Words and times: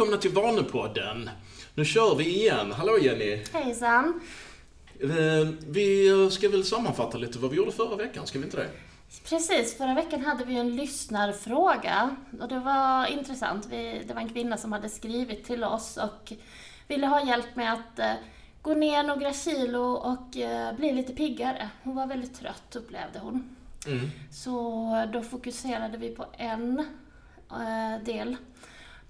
Välkomna 0.00 0.20
till 0.20 0.30
Vanepodden. 0.30 1.30
Nu 1.74 1.84
kör 1.84 2.14
vi 2.14 2.28
igen. 2.28 2.72
Hallå 2.72 2.98
Jenny. 2.98 3.42
Hejsan. 3.52 4.20
Eh, 5.00 5.08
Vi 5.68 6.28
ska 6.30 6.48
väl 6.48 6.64
sammanfatta 6.64 7.18
lite 7.18 7.38
vad 7.38 7.50
vi 7.50 7.56
gjorde 7.56 7.72
förra 7.72 7.96
veckan, 7.96 8.26
ska 8.26 8.38
vi 8.38 8.44
inte 8.44 8.56
det? 8.56 8.68
Precis, 9.28 9.76
förra 9.76 9.94
veckan 9.94 10.24
hade 10.24 10.44
vi 10.44 10.56
en 10.56 10.76
lyssnarfråga 10.76 12.16
och 12.40 12.48
det 12.48 12.58
var 12.58 13.06
intressant. 13.06 13.66
Vi, 13.70 14.02
det 14.08 14.14
var 14.14 14.20
en 14.20 14.28
kvinna 14.28 14.56
som 14.56 14.72
hade 14.72 14.88
skrivit 14.88 15.44
till 15.44 15.64
oss 15.64 15.96
och 15.96 16.32
ville 16.88 17.06
ha 17.06 17.26
hjälp 17.26 17.56
med 17.56 17.72
att 17.72 17.98
eh, 17.98 18.12
gå 18.62 18.74
ner 18.74 19.02
några 19.02 19.32
kilo 19.32 19.82
och 19.82 20.36
eh, 20.36 20.76
bli 20.76 20.92
lite 20.92 21.12
piggare. 21.12 21.68
Hon 21.82 21.96
var 21.96 22.06
väldigt 22.06 22.38
trött 22.38 22.76
upplevde 22.76 23.18
hon. 23.18 23.56
Mm. 23.86 24.10
Så 24.32 25.08
då 25.12 25.22
fokuserade 25.22 25.98
vi 25.98 26.08
på 26.08 26.26
en 26.38 26.84
del 28.04 28.36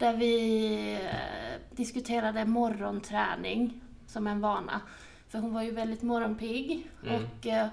där 0.00 0.16
vi 0.16 0.92
eh, 0.94 1.76
diskuterade 1.76 2.44
morgonträning 2.44 3.80
som 4.06 4.26
en 4.26 4.40
vana. 4.40 4.80
För 5.28 5.38
hon 5.38 5.54
var 5.54 5.62
ju 5.62 5.70
väldigt 5.70 6.02
morgonpigg 6.02 6.86
Mm. 7.06 7.14
och 7.24 7.46
eh, 7.46 7.68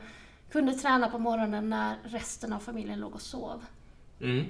kunde 0.51 0.73
träna 0.73 1.09
på 1.09 1.17
morgonen 1.19 1.69
när 1.69 1.95
resten 2.03 2.53
av 2.53 2.59
familjen 2.59 2.99
låg 2.99 3.13
och 3.15 3.21
sov. 3.21 3.65
Mm. 4.21 4.45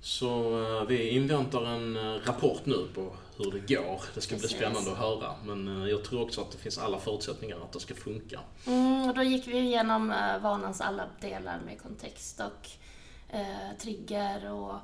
Så 0.00 0.62
eh, 0.80 0.84
vi 0.88 1.08
inväntar 1.08 1.64
en 1.66 2.18
rapport 2.24 2.66
nu 2.66 2.86
på 2.94 3.12
hur 3.36 3.50
det 3.50 3.74
går. 3.74 4.00
Det 4.14 4.20
ska 4.20 4.34
Precis. 4.34 4.50
bli 4.50 4.58
spännande 4.58 4.92
att 4.92 4.98
höra. 4.98 5.34
Men 5.44 5.82
eh, 5.82 5.88
jag 5.88 6.04
tror 6.04 6.22
också 6.22 6.40
att 6.40 6.52
det 6.52 6.58
finns 6.58 6.78
alla 6.78 6.98
förutsättningar 6.98 7.56
att 7.56 7.72
det 7.72 7.80
ska 7.80 7.94
funka. 7.94 8.40
Mm, 8.66 9.08
och 9.08 9.14
då 9.14 9.22
gick 9.22 9.46
vi 9.46 9.58
igenom 9.58 10.14
vanans 10.42 10.80
alla 10.80 11.04
delar 11.20 11.58
med 11.66 11.82
kontext 11.82 12.40
och 12.40 12.68
trigger 13.78 14.52
och 14.52 14.74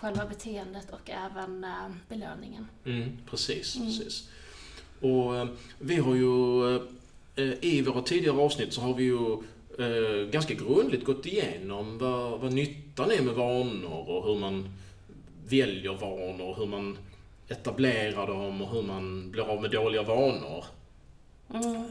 själva 0.00 0.26
beteendet 0.26 0.90
och 0.90 1.10
även 1.10 1.64
eh, 1.64 1.88
belöningen. 2.08 2.68
Mm, 2.84 3.18
precis, 3.30 3.76
Mm. 3.76 3.88
precis. 3.88 4.28
Och 5.00 5.36
eh, 5.36 5.46
vi 5.78 5.96
har 5.96 6.14
ju 6.14 6.74
eh, 7.36 7.52
i 7.60 7.82
våra 7.82 8.02
tidigare 8.02 8.36
avsnitt 8.36 8.72
så 8.72 8.80
har 8.80 8.94
vi 8.94 9.04
ju 9.04 9.32
eh, 9.78 10.28
ganska 10.30 10.54
grundligt 10.54 11.04
gått 11.04 11.26
igenom 11.26 11.98
vad, 11.98 12.40
vad 12.40 12.52
nyttan 12.52 13.10
är 13.10 13.22
med 13.22 13.34
vanor 13.34 14.08
och 14.08 14.24
hur 14.24 14.38
man 14.40 14.68
väljer 15.48 15.92
vanor, 15.94 16.54
hur 16.58 16.66
man 16.66 16.98
etablerar 17.48 18.26
dem 18.26 18.62
och 18.62 18.70
hur 18.70 18.82
man 18.82 19.30
blir 19.30 19.42
av 19.42 19.62
med 19.62 19.70
dåliga 19.70 20.02
vanor. 20.02 20.64
Mm. 21.54 21.84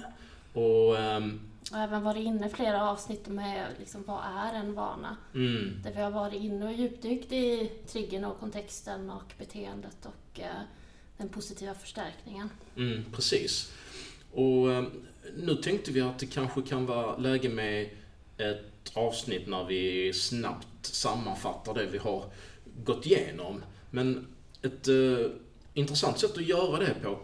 Och 0.53 0.97
ehm, 0.97 1.39
Och 1.71 1.77
även 1.77 2.03
varit 2.03 2.25
inne 2.25 2.47
i 2.47 2.49
flera 2.49 2.89
avsnitt 2.89 3.27
med 3.27 3.67
liksom, 3.80 4.03
vad 4.08 4.23
är 4.25 4.53
en 4.53 4.73
vana? 4.73 5.17
mm, 5.33 5.81
Där 5.83 5.94
vi 5.94 6.02
har 6.02 6.11
varit 6.11 6.41
inne 6.41 6.66
och 6.66 6.73
djupdykt 6.73 7.31
i 7.31 7.71
triggern 7.88 8.25
och 8.25 8.39
kontexten 8.39 9.09
och 9.09 9.33
beteendet 9.38 9.97
och 10.05 10.39
eh, 10.39 10.61
den 11.17 11.30
positiva 11.30 11.73
förstärkningen. 11.73 12.49
Mm, 12.77 13.03
precis. 13.13 13.73
Och 14.33 14.71
eh, 14.71 14.83
nu 15.38 15.55
tänkte 15.55 15.91
vi 15.91 16.02
att 16.02 16.19
det 16.19 16.25
kanske 16.25 16.61
kan 16.61 16.86
vara 16.86 17.17
läge 17.17 17.49
med 17.49 17.89
ett 18.38 18.91
avsnitt 18.93 19.47
när 19.47 19.63
vi 19.63 20.13
snabbt 20.13 20.67
sammanfattar 20.86 21.73
det 21.73 21.86
vi 21.86 21.97
har 21.97 22.23
gått 22.83 23.05
igenom. 23.05 23.63
Men 23.89 24.27
ett 24.61 24.88
eh, 24.88 25.31
intressant 25.73 26.19
sätt 26.19 26.38
att 26.38 26.47
göra 26.47 26.80
det 26.80 26.93
på 27.03 27.19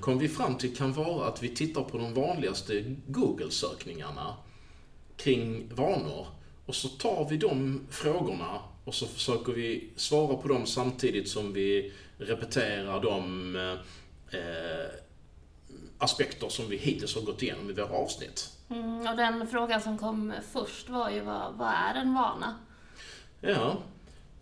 kom 0.00 0.18
vi 0.18 0.28
fram 0.28 0.54
till 0.54 0.76
kan 0.76 0.92
vara 0.92 1.28
att 1.28 1.42
vi 1.42 1.48
tittar 1.48 1.82
på 1.82 1.98
de 1.98 2.14
vanligaste 2.14 2.96
Google-sökningarna 3.06 4.36
kring 5.16 5.74
vanor. 5.74 6.26
Och 6.66 6.74
så 6.74 6.88
tar 6.88 7.28
vi 7.30 7.36
de 7.36 7.80
frågorna 7.90 8.60
och 8.84 8.94
så 8.94 9.06
försöker 9.06 9.52
vi 9.52 9.90
svara 9.96 10.36
på 10.36 10.48
dem 10.48 10.66
samtidigt 10.66 11.28
som 11.28 11.52
vi 11.52 11.92
repeterar 12.18 13.02
de 13.02 13.56
eh, 13.56 14.40
eh, 14.40 14.90
aspekter 15.98 16.48
som 16.48 16.68
vi 16.68 16.76
hittills 16.76 17.14
har 17.14 17.22
gått 17.22 17.42
igenom 17.42 17.70
i 17.70 17.72
våra 17.72 17.88
avsnitt. 17.88 18.50
Mm, 18.70 19.06
och 19.06 19.16
den 19.16 19.48
frågan 19.48 19.80
som 19.80 19.98
kom 19.98 20.32
först 20.52 20.88
var 20.88 21.10
ju 21.10 21.20
vad, 21.20 21.54
vad 21.54 21.68
är 21.68 21.94
en 21.94 22.14
vana? 22.14 22.54
Ja, 23.40 23.76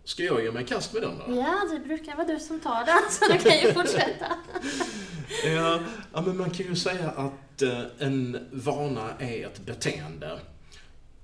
ska 0.09 0.25
jag 0.25 0.43
ge 0.43 0.51
mig 0.51 0.65
i 0.65 0.67
kast 0.67 0.93
med 0.93 1.03
den 1.03 1.19
då? 1.19 1.37
Ja, 1.37 1.69
det 1.73 1.79
brukar 1.79 2.17
vara 2.17 2.27
du 2.27 2.41
som 2.41 2.61
tar 2.61 2.85
den, 2.85 3.11
så 3.11 3.33
du 3.33 3.39
kan 3.39 3.59
ju 3.61 3.73
fortsätta. 3.83 4.27
Ja, 5.45 5.81
men 6.13 6.37
man 6.37 6.51
kan 6.51 6.67
ju 6.67 6.77
säga 6.77 7.11
att 7.11 7.63
eh, 7.63 7.83
en 7.99 8.49
vana 8.53 9.11
är 9.19 9.47
ett 9.47 9.59
beteende 9.61 10.41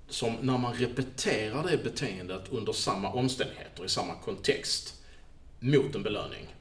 som 0.09 0.34
när 0.41 0.59
man 0.59 0.75
repeterar 0.75 1.71
det 1.71 1.84
beteendet 1.84 2.43
under 2.50 2.72
samma 2.72 3.12
omständigheter, 3.12 3.84
i 3.84 3.89
samma 3.89 4.15
kontext, 4.15 5.03
mot 5.61 5.95
en 5.95 6.03
belöning, 6.03 6.55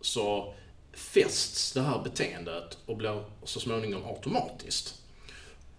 så 0.00 0.54
fästs 0.92 1.72
det 1.72 1.82
här 1.82 2.02
beteendet 2.02 2.78
och 2.86 2.96
blir 2.96 3.24
så 3.44 3.60
småningom 3.60 4.04
automatiskt. 4.04 5.02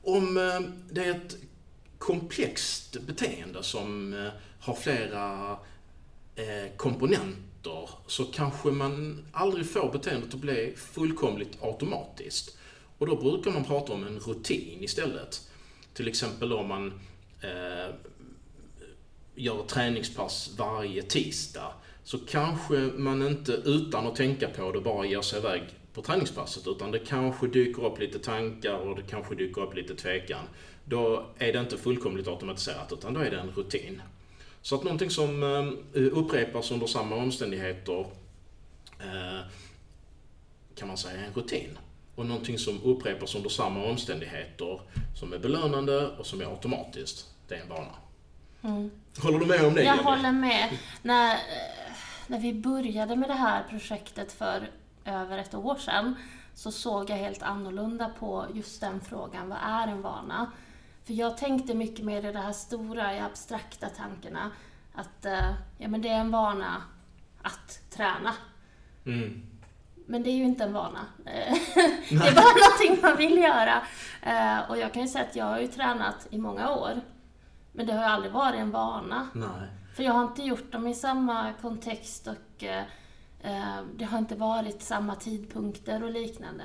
Om 0.03 0.37
eh, 0.37 0.59
det 0.91 1.03
är 1.03 1.11
ett 1.11 1.37
komplext 1.97 2.97
beteende 3.01 3.63
som 3.63 4.13
eh, 4.13 4.31
har 4.59 4.73
flera 4.73 5.57
Eh, 6.37 6.71
komponenter 6.77 7.89
så 8.07 8.25
kanske 8.25 8.69
man 8.71 9.25
aldrig 9.31 9.69
får 9.69 9.91
beteendet 9.91 10.33
att 10.33 10.39
bli 10.39 10.73
fullkomligt 10.75 11.57
automatiskt. 11.61 12.57
Och 12.97 13.07
då 13.07 13.15
brukar 13.15 13.51
man 13.51 13.63
prata 13.63 13.93
om 13.93 14.03
en 14.03 14.19
rutin 14.19 14.83
istället. 14.83 15.49
Till 15.93 16.07
exempel 16.07 16.53
om 16.53 16.67
man 16.67 16.93
eh, 17.41 17.95
gör 19.35 19.61
ett 19.61 19.67
träningspass 19.67 20.55
varje 20.57 21.01
tisdag 21.01 21.73
så 22.03 22.17
kanske 22.19 22.77
man 22.77 23.27
inte 23.27 23.51
utan 23.51 24.07
att 24.07 24.15
tänka 24.15 24.47
på 24.47 24.71
det 24.71 24.81
bara 24.81 25.05
ger 25.05 25.21
sig 25.21 25.39
iväg 25.39 25.61
på 25.93 26.01
träningspasset 26.01 26.67
utan 26.67 26.91
det 26.91 26.99
kanske 26.99 27.47
dyker 27.47 27.85
upp 27.85 27.99
lite 27.99 28.19
tankar 28.19 28.77
och 28.77 28.95
det 28.95 29.03
kanske 29.09 29.35
dyker 29.35 29.61
upp 29.61 29.75
lite 29.75 29.95
tvekan. 29.95 30.45
Då 30.85 31.25
är 31.37 31.53
det 31.53 31.59
inte 31.59 31.77
fullkomligt 31.77 32.27
automatiserat 32.27 32.93
utan 32.93 33.13
då 33.13 33.19
är 33.19 33.31
det 33.31 33.39
en 33.39 33.51
rutin. 33.51 34.01
Så 34.61 34.75
att 34.75 34.83
någonting 34.83 35.09
som 35.09 35.43
eh, 35.43 36.01
upprepas 36.17 36.71
under 36.71 36.87
samma 36.87 37.15
omständigheter 37.15 37.99
eh, 38.99 39.39
kan 40.75 40.87
man 40.87 40.97
säga 40.97 41.21
är 41.21 41.27
en 41.27 41.33
rutin. 41.33 41.77
Och 42.15 42.25
någonting 42.25 42.57
som 42.59 42.81
upprepas 42.83 43.35
under 43.35 43.49
samma 43.49 43.85
omständigheter 43.85 44.81
som 45.15 45.33
är 45.33 45.37
belönande 45.39 46.07
och 46.07 46.25
som 46.25 46.41
är 46.41 46.45
automatiskt, 46.45 47.27
det 47.47 47.55
är 47.55 47.61
en 47.61 47.69
vana. 47.69 47.95
Mm. 48.61 48.91
Håller 49.23 49.39
du 49.39 49.45
med 49.45 49.65
om 49.65 49.73
det 49.73 49.83
Jag 49.83 49.95
Jenny? 49.95 50.03
håller 50.09 50.31
med. 50.31 50.77
När, 51.01 51.33
eh, 51.33 51.39
när 52.27 52.39
vi 52.39 52.53
började 52.53 53.15
med 53.15 53.29
det 53.29 53.33
här 53.33 53.63
projektet 53.69 54.31
för 54.33 54.69
över 55.05 55.37
ett 55.37 55.53
år 55.55 55.75
sedan 55.75 56.15
så 56.53 56.71
såg 56.71 57.09
jag 57.09 57.17
helt 57.17 57.41
annorlunda 57.43 58.09
på 58.19 58.45
just 58.53 58.81
den 58.81 59.01
frågan, 59.01 59.49
vad 59.49 59.57
är 59.61 59.87
en 59.87 60.01
vana? 60.01 60.51
För 61.07 61.13
jag 61.13 61.37
tänkte 61.37 61.73
mycket 61.73 62.05
mer 62.05 62.25
i 62.25 62.31
det 62.31 62.39
här 62.39 62.51
stora, 62.51 63.15
i 63.15 63.19
abstrakta 63.19 63.89
tankarna. 63.89 64.51
Att 64.93 65.25
eh, 65.25 65.51
ja, 65.77 65.87
men 65.87 66.01
det 66.01 66.09
är 66.09 66.19
en 66.19 66.31
vana 66.31 66.81
att 67.41 67.79
träna. 67.89 68.33
Mm. 69.05 69.41
Men 70.07 70.23
det 70.23 70.29
är 70.29 70.35
ju 70.35 70.43
inte 70.43 70.63
en 70.63 70.73
vana. 70.73 71.05
Det 71.23 72.27
är 72.27 72.35
bara 72.35 72.45
någonting 72.45 73.01
man 73.01 73.17
vill 73.17 73.37
göra. 73.37 73.81
Eh, 74.21 74.69
Och 74.69 74.77
jag 74.77 74.93
kan 74.93 75.01
ju 75.01 75.07
säga 75.07 75.25
att 75.25 75.35
jag 75.35 75.45
har 75.45 75.59
ju 75.59 75.67
tränat 75.67 76.27
i 76.29 76.37
många 76.37 76.71
år. 76.71 77.01
Men 77.71 77.85
det 77.87 77.93
har 77.93 77.99
ju 77.99 78.09
aldrig 78.09 78.31
varit 78.31 78.59
en 78.59 78.71
vana. 78.71 79.27
Nej. 79.33 79.47
För 79.95 80.03
jag 80.03 80.13
har 80.13 80.23
inte 80.23 80.43
gjort 80.43 80.71
dem 80.71 80.87
i 80.87 80.95
samma 80.95 81.53
kontext 81.61 82.27
och 82.27 82.63
eh, 82.63 82.83
det 83.95 84.05
har 84.05 84.17
inte 84.17 84.35
varit 84.35 84.81
samma 84.81 85.15
tidpunkter 85.15 86.03
och 86.03 86.11
liknande. 86.11 86.63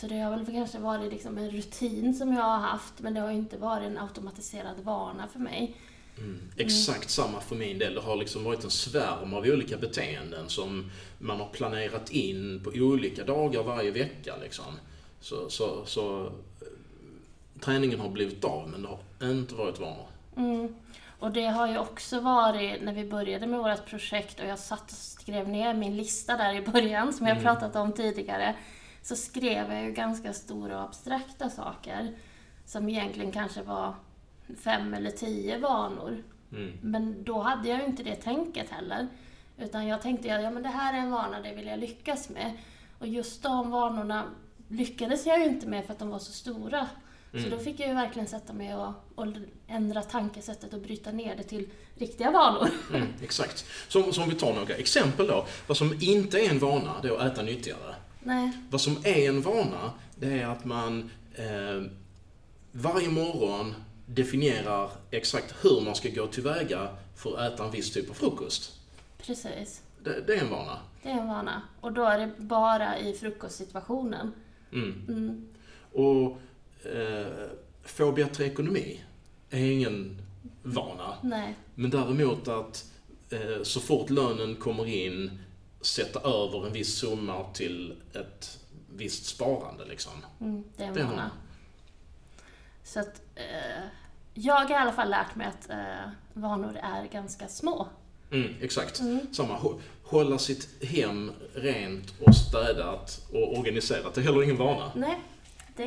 Så 0.00 0.06
det 0.06 0.18
har 0.18 0.30
väl 0.30 0.46
kanske 0.46 0.78
varit 0.78 1.12
liksom 1.12 1.38
en 1.38 1.50
rutin 1.50 2.14
som 2.14 2.32
jag 2.32 2.42
har 2.42 2.58
haft 2.58 3.00
men 3.00 3.14
det 3.14 3.20
har 3.20 3.30
inte 3.30 3.56
varit 3.56 3.86
en 3.86 3.98
automatiserad 3.98 4.76
vana 4.82 5.28
för 5.28 5.38
mig. 5.38 5.76
Mm. 6.18 6.38
Exakt 6.56 7.10
samma 7.10 7.40
för 7.40 7.56
min 7.56 7.78
del. 7.78 7.94
Det 7.94 8.00
har 8.00 8.16
liksom 8.16 8.44
varit 8.44 8.64
en 8.64 8.70
svärm 8.70 9.34
av 9.34 9.42
olika 9.42 9.76
beteenden 9.76 10.48
som 10.48 10.90
man 11.18 11.40
har 11.40 11.46
planerat 11.48 12.10
in 12.10 12.60
på 12.64 12.70
olika 12.74 13.24
dagar 13.24 13.62
varje 13.62 13.90
vecka. 13.90 14.34
Liksom. 14.42 14.64
Så, 15.20 15.50
så, 15.50 15.84
så 15.86 16.26
eh, 16.26 16.30
träningen 17.60 18.00
har 18.00 18.08
blivit 18.08 18.44
av 18.44 18.68
men 18.68 18.82
det 18.82 18.88
har 18.88 19.32
inte 19.32 19.54
varit 19.54 19.80
vanor. 19.80 20.06
Mm. 20.36 20.74
Och 21.18 21.30
det 21.30 21.46
har 21.46 21.68
ju 21.68 21.78
också 21.78 22.20
varit 22.20 22.82
när 22.82 22.92
vi 22.92 23.04
började 23.04 23.46
med 23.46 23.60
vårt 23.60 23.86
projekt 23.86 24.40
och 24.40 24.46
jag 24.46 24.58
satt 24.58 24.90
och 24.90 24.96
skrev 24.96 25.48
ner 25.48 25.74
min 25.74 25.96
lista 25.96 26.36
där 26.36 26.54
i 26.54 26.62
början 26.62 27.12
som 27.12 27.26
jag 27.26 27.36
Mm. 27.36 27.44
pratat 27.44 27.76
om 27.76 27.92
tidigare. 27.92 28.54
Så 29.02 29.16
skrev 29.16 29.72
jag 29.72 29.84
ju 29.84 29.92
ganska 29.92 30.32
stora 30.32 30.76
och 30.76 30.84
abstrakta 30.84 31.50
saker 31.50 32.14
som 32.64 32.88
egentligen 32.88 33.32
kanske 33.32 33.62
var 33.62 33.94
fem 34.64 34.94
eller 34.94 35.10
tio 35.10 35.58
vanor. 35.58 36.22
Mm. 36.52 36.78
Men 36.82 37.24
då 37.24 37.40
hade 37.40 37.68
jag 37.68 37.78
ju 37.78 37.86
inte 37.86 38.02
det 38.02 38.16
tänket 38.16 38.70
heller. 38.70 39.08
Utan 39.58 39.86
jag 39.86 40.02
tänkte 40.02 40.36
att 40.36 40.42
ja, 40.42 40.50
men 40.50 40.62
det 40.62 40.68
här 40.68 40.94
är 40.94 40.98
en 40.98 41.10
vana, 41.10 41.40
det 41.40 41.54
vill 41.54 41.66
jag 41.66 41.78
lyckas 41.78 42.28
med. 42.28 42.52
Och 42.98 43.06
just 43.06 43.42
de 43.42 43.70
vanorna 43.70 44.24
lyckades 44.68 45.26
jag 45.26 45.38
ju 45.38 45.44
inte 45.44 45.66
med 45.66 45.84
för 45.84 45.92
att 45.92 45.98
de 45.98 46.08
var 46.08 46.18
så 46.18 46.32
stora. 46.32 46.88
Så 47.32 47.48
då 47.50 47.58
fick 47.58 47.80
jag 47.80 47.88
ju 47.88 47.94
verkligen 47.94 48.28
sätta 48.28 48.52
mig 48.52 48.74
och, 48.74 48.92
och 49.14 49.26
ändra 49.68 50.02
tankesättet 50.02 50.74
och 50.74 50.80
bryta 50.80 51.12
ner 51.12 51.36
det 51.36 51.42
till 51.42 51.68
riktiga 51.94 52.30
vanor. 52.30 52.68
Mm, 52.94 53.08
exakt. 53.22 53.64
Så, 53.88 54.12
så 54.12 54.22
om 54.22 54.28
vi 54.28 54.34
tar 54.34 54.54
några 54.54 54.74
exempel 54.74 55.26
då. 55.26 55.46
Vad 55.66 55.76
som 55.76 55.98
inte 56.00 56.38
är 56.38 56.50
en 56.50 56.58
vana, 56.58 57.00
det 57.02 57.08
är 57.08 57.18
att 57.18 57.32
äta 57.32 57.42
nyttigare. 57.42 57.94
Nej, 58.22 58.52
Vad 58.70 58.80
som 58.80 58.96
är 59.04 59.28
en 59.28 59.42
vana, 59.42 59.92
det 60.16 60.40
är 60.40 60.46
att 60.46 60.64
man 60.64 61.10
eh, 61.34 61.82
varje 62.72 63.08
morgon 63.08 63.74
definierar 64.06 64.90
exakt 65.10 65.54
hur 65.64 65.80
man 65.80 65.94
ska 65.94 66.08
gå 66.08 66.26
tillväga 66.26 66.88
för 67.16 67.36
att 67.38 67.52
äta 67.52 67.64
en 67.64 67.70
viss 67.70 67.92
typ 67.92 68.10
av 68.10 68.14
frukost. 68.14 68.78
precis. 69.18 69.82
Det, 70.04 70.20
det 70.26 70.34
är 70.34 70.40
en 70.40 70.50
vana. 70.50 70.78
Det 71.02 71.08
är 71.08 71.18
en 71.20 71.28
vana. 71.28 71.62
Och 71.80 71.92
då 71.92 72.04
är 72.04 72.18
det 72.18 72.32
bara 72.38 72.98
i 72.98 73.12
frukostsituationen. 73.12 74.32
Mm. 74.72 75.04
Mm. 75.08 75.48
Och 75.92 76.38
eh, 76.92 77.48
få 77.84 78.12
bättre 78.12 78.44
ekonomi 78.44 79.04
är 79.50 79.64
ingen 79.72 80.22
vana. 80.62 81.14
Nej, 81.22 81.54
Men 81.74 81.90
däremot 81.90 82.48
att 82.48 82.92
eh, 83.30 83.62
så 83.62 83.80
fort 83.80 84.10
lönen 84.10 84.56
kommer 84.56 84.86
in 84.86 85.30
sätta 85.80 86.20
över 86.20 86.66
en 86.66 86.72
viss 86.72 86.94
summa 86.98 87.44
till 87.54 87.94
ett 88.14 88.58
visst 88.96 89.26
sparande 89.26 89.84
liksom. 89.84 90.12
mm, 90.40 90.64
det 90.76 90.84
är 90.84 90.92
Det 90.94 91.00
är 91.00 91.04
vana. 91.04 91.30
Så 92.84 93.00
att 93.00 93.22
eh, 93.34 93.82
jag 94.34 94.54
har 94.54 94.70
i 94.70 94.74
alla 94.74 94.92
fall 94.92 95.10
lärt 95.10 95.34
mig 95.34 95.46
att 95.46 95.70
eh, 95.70 96.10
vanor 96.34 96.76
är 96.82 97.06
ganska 97.12 97.48
små. 97.48 97.88
Mm, 98.32 98.54
exakt. 98.60 99.00
Mm. 99.00 99.20
Samma. 99.32 99.58
hå- 99.58 99.80
Hålla 100.04 100.38
sitt 100.38 100.84
hem 100.84 101.32
rent 101.54 102.14
och 102.20 102.34
städat 102.36 103.20
och 103.32 103.58
organiserat 103.58 104.16
är 104.18 104.22
heller 104.22 104.42
ingen 104.42 104.56
vana. 104.56 104.92
Nej, 104.94 105.20
det, 105.76 105.86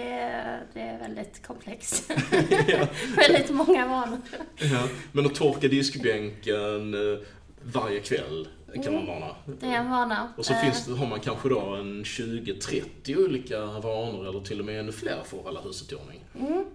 det 0.74 0.80
är 0.81 1.00
väldigt 1.00 1.48
komplext. 1.48 2.12
väldigt 3.18 3.50
många 3.50 3.88
vanor. 3.88 4.22
Ja. 4.57 4.88
Men 5.12 5.25
att 5.25 5.36
torka 5.36 5.68
diskbänken 5.68 6.94
eh, 6.94 7.19
varje 7.63 8.00
kväll 8.00 8.48
kan 8.80 8.94
vara 8.94 9.06
vana. 9.06 9.36
Det 9.60 9.66
är 9.68 9.78
en 9.80 9.90
vana. 9.92 10.34
Och 10.38 10.46
så 10.46 10.54
Eh, 10.54 10.60
finns 10.60 10.86
det, 10.86 10.94
har 10.96 11.08
man 11.08 11.20
kanske 11.20 11.50
då 11.50 11.60
en 11.75 12.04
20-30 12.04 13.25
olika 13.25 13.66
vanor 13.66 14.28
eller 14.28 14.40
till 14.42 14.60
och 14.60 14.66
med 14.66 14.80
ännu 14.80 14.92
fler 14.92 15.22
för 15.25 15.38
att 15.38 15.44
hålla 15.44 15.62
huset 15.62 15.92
i 15.92 15.96
ordning. 15.96 16.24
Mm. 16.40 16.66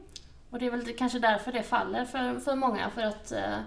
Och 0.50 0.58
det 0.58 0.66
är 0.66 0.70
väl 0.70 0.96
kanske 0.98 1.18
därför 1.18 1.52
det 1.52 1.62
faller 1.62 2.04
för, 2.04 2.40
för 2.40 2.54
många, 2.56 2.90
för 2.90 3.02
att 3.02 3.32
eh, 3.32 3.58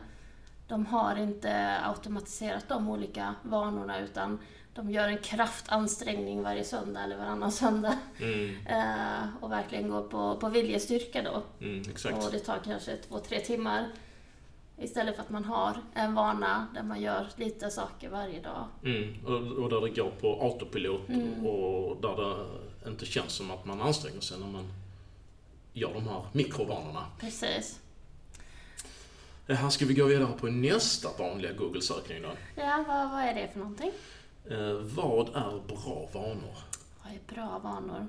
de 0.67 0.85
har 0.85 1.15
inte 1.15 1.77
automatiserat 1.83 2.65
de 2.67 2.89
olika 2.89 3.35
vanorna 3.43 3.99
utan 3.99 4.39
de 4.73 4.91
gör 4.91 5.07
en 5.07 5.17
kraftansträngning 5.17 6.43
varje 6.43 6.63
söndag 6.63 7.03
eller 7.03 7.17
varannan 7.17 7.51
söndag 7.51 7.97
Mm, 8.19 8.55
eh, 8.67 9.27
och 9.41 9.51
verkligen 9.51 9.89
går 9.89 10.01
på, 10.01 10.37
på 10.37 10.49
viljestyrka 10.49 11.21
då. 11.21 11.43
mm. 11.65 11.83
Och 12.25 12.31
det 12.31 12.39
tar 12.39 12.59
kanske 12.65 12.95
två, 12.97 13.19
tre 13.19 13.39
timmar 13.39 13.87
istället 14.81 15.15
för 15.15 15.23
att 15.23 15.29
man 15.29 15.45
har 15.45 15.77
en 15.93 16.13
vana 16.15 16.67
där 16.73 16.83
man 16.83 17.01
gör 17.01 17.27
lite 17.35 17.69
saker 17.69 18.09
varje 18.09 18.41
dag. 18.41 18.65
Mm, 18.83 19.25
och, 19.25 19.63
och 19.63 19.69
där 19.69 19.81
det 19.81 19.89
går 20.01 20.11
på 20.11 20.41
autopilot 20.41 21.09
Mm. 21.09 21.45
och 21.45 21.97
där 22.01 22.15
det 22.15 22.89
inte 22.89 23.05
känns 23.05 23.31
som 23.33 23.51
att 23.51 23.65
man 23.65 23.81
anstränger 23.81 24.19
sig 24.21 24.39
när 24.39 24.47
man 24.47 24.67
gör 25.73 25.93
de 25.93 26.07
här 26.07 26.25
mikrovanorna. 26.31 27.05
Precis. 27.19 27.79
Här 29.47 29.69
ska 29.69 29.85
vi 29.85 29.93
gå 29.93 30.05
vidare 30.05 30.31
på 30.39 30.47
nästa 30.47 31.09
vanliga 31.23 31.53
Google-sökning 31.53 32.21
då. 32.21 32.29
Ja, 32.55 32.83
vad, 32.87 33.11
vad 33.11 33.21
är 33.21 33.33
det 33.33 33.47
för 33.53 33.59
någonting? 33.59 33.91
Eh, 34.49 34.73
vad 34.73 35.27
är 35.29 35.61
bra 35.67 36.09
vanor? 36.13 36.55
Vad 37.03 37.13
är 37.13 37.35
bra 37.35 37.59
vanor? 37.63 38.07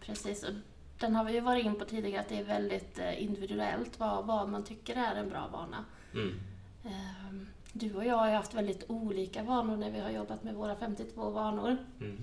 Precis, 0.00 0.42
och 0.44 0.50
den 0.98 1.14
har 1.16 1.24
vi 1.24 1.32
ju 1.32 1.40
varit 1.40 1.64
in 1.64 1.74
på 1.78 1.84
tidigare 1.84 2.20
att 2.20 2.28
det 2.28 2.38
är 2.38 2.44
väldigt 2.44 2.98
eh, 2.98 3.22
individuellt 3.22 3.98
vad, 3.98 4.26
vad 4.26 4.48
man 4.48 4.64
tycker 4.64 4.96
är 4.96 5.14
en 5.14 5.28
bra 5.28 5.48
vana. 5.52 5.84
Mm, 6.14 6.40
Ehm, 6.84 7.46
Du 7.72 7.94
och 7.94 8.04
jag 8.04 8.16
har 8.16 8.28
ju 8.28 8.34
haft 8.34 8.54
väldigt 8.54 8.84
olika 8.88 9.42
vanor 9.42 9.76
när 9.76 9.90
vi 9.90 10.00
har 10.00 10.10
jobbat 10.10 10.44
med 10.44 10.54
våra 10.54 10.76
52 10.76 11.30
vanor. 11.30 11.76
mm, 12.00 12.16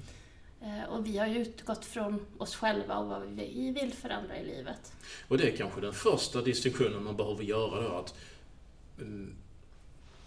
Eh, 0.63 0.83
Och 0.89 1.05
vi 1.05 1.17
har 1.17 1.27
ju 1.27 1.37
utgått 1.41 1.85
från 1.85 2.25
oss 2.37 2.55
själva 2.55 2.97
och 2.97 3.07
vad 3.07 3.21
vi 3.21 3.71
vill 3.81 3.93
förändra 3.93 4.37
i 4.37 4.45
livet. 4.45 4.93
Och 5.27 5.37
det 5.37 5.53
är 5.53 5.57
kanske 5.57 5.81
den 5.81 5.93
första 5.93 6.41
distinktionen 6.41 7.03
man 7.03 7.15
behöver 7.17 7.43
göra 7.43 7.81
då 7.89 7.95
att 7.95 8.15
mm, 8.99 9.35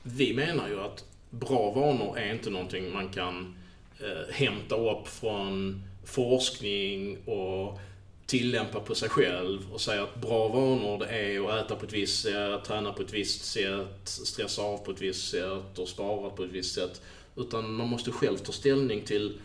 vi 0.02 0.34
menar 0.34 0.68
ju 0.68 0.80
att 0.80 1.04
bra 1.30 1.70
vanor 1.70 2.18
är 2.18 2.34
inte 2.34 2.50
någonting 2.50 2.92
man 2.92 3.08
kan 3.08 3.56
eh, 4.00 4.34
hämta 4.34 4.76
upp 4.76 5.08
från 5.08 5.82
forskning 6.04 7.18
och 7.26 7.78
tillämpa 8.26 8.80
på 8.80 8.94
sig 8.94 9.08
själv 9.08 9.72
och 9.72 9.80
säga 9.80 10.02
att 10.02 10.20
bra 10.20 10.48
vanor 10.48 10.98
det 10.98 11.06
är 11.06 11.48
att 11.50 11.66
äta 11.66 11.76
på 11.76 11.86
ett 11.86 11.92
visst 11.92 12.22
sätt, 12.22 12.64
träna 12.64 12.92
på 12.92 13.02
ett 13.02 13.12
visst 13.12 13.44
sätt, 13.44 14.00
stressa 14.04 14.62
av 14.62 14.78
på 14.78 14.90
ett 14.90 15.00
visst 15.00 15.30
sätt 15.30 15.78
och 15.78 15.88
spara 15.88 16.30
på 16.30 16.44
ett 16.44 16.50
visst 16.50 16.74
sätt. 16.74 17.02
Utan 17.36 17.74
man 17.74 17.88
måste 17.88 18.10
själv 18.10 18.36
ta 18.36 18.52
ställning 18.52 19.04
till 19.04 19.40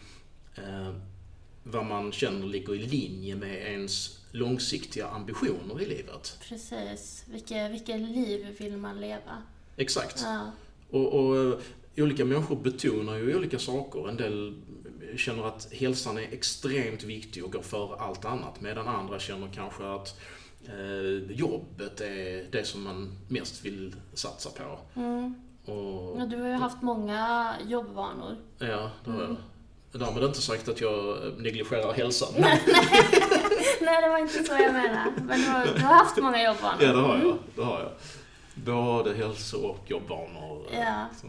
eh, 0.56 0.94
vad 1.64 1.86
man 1.86 2.12
känner 2.12 2.48
ligger 2.48 2.76
i 2.76 2.78
linje 2.78 3.36
med 3.36 3.72
ens 3.72 4.20
långsiktiga 4.32 5.08
ambitioner 5.08 5.82
i 5.82 5.86
livet. 5.86 6.38
Precis. 6.50 7.26
Vilket, 7.28 8.00
liv 8.00 8.56
vill 8.60 8.78
man 8.78 9.02
leva? 9.02 9.44
Exakt. 9.78 10.22
Ja, 10.22 10.52
Och, 10.90 11.14
och 11.14 11.62
olika 12.02 12.26
människor 12.26 12.56
betonar 12.56 13.16
ju 13.16 13.36
olika 13.38 13.60
saker. 13.60 14.10
En 14.10 14.18
del 14.18 14.62
känner 15.18 15.48
att 15.48 15.74
hälsan 15.74 16.18
är 16.18 16.22
extremt 16.34 17.04
viktig 17.04 17.46
och 17.46 17.52
går 17.52 17.62
före 17.62 17.96
allt 18.00 18.26
annat. 18.26 18.62
Medan 18.62 18.88
andra 18.88 19.20
känner 19.20 19.48
kanske 19.56 19.84
att 19.96 20.20
eh, 20.68 21.32
jobbet 21.38 22.02
är 22.02 22.52
det 22.52 22.64
som 22.68 22.84
man 22.84 23.12
mest 23.28 23.66
vill 23.66 23.96
satsa 24.14 24.50
på. 24.50 24.80
mm. 25.00 25.36
Och, 25.66 26.20
ja 26.22 26.26
du 26.26 26.38
har 26.42 26.48
ju 26.48 26.54
haft 26.54 26.82
många 26.82 27.54
jobbvanor. 27.68 28.36
ja, 28.60 28.92
det 29.06 29.12
har 29.12 29.20
jag. 29.20 29.30
Mm. 29.30 29.42
Därmed 29.92 30.24
inte 30.24 30.42
sagt 30.42 30.70
att 30.70 30.82
jag 30.82 31.18
negligerar 31.38 31.94
hälsan. 31.94 32.30
Nej, 33.82 34.02
det 34.02 34.10
var 34.10 34.18
inte 34.18 34.44
så 34.44 34.54
jag 34.54 34.74
menade. 34.74 35.12
Men 35.28 35.40
du 35.42 35.48
har, 35.48 35.66
du 35.76 35.82
har 35.82 35.94
haft 35.96 36.18
många 36.18 36.44
jobbvanor. 36.44 36.84
Ja, 36.84 36.94
det 36.94 37.00
har 37.02 37.16
Mm. 37.16 37.28
jag. 37.28 37.38
Det 37.56 37.62
har 37.62 37.80
jag. 37.80 37.92
Både 38.56 39.14
hälso 39.14 39.58
och 39.58 39.80
jobbvanor. 39.92 40.66
Ja. 40.74 41.06
Så- 41.22 41.28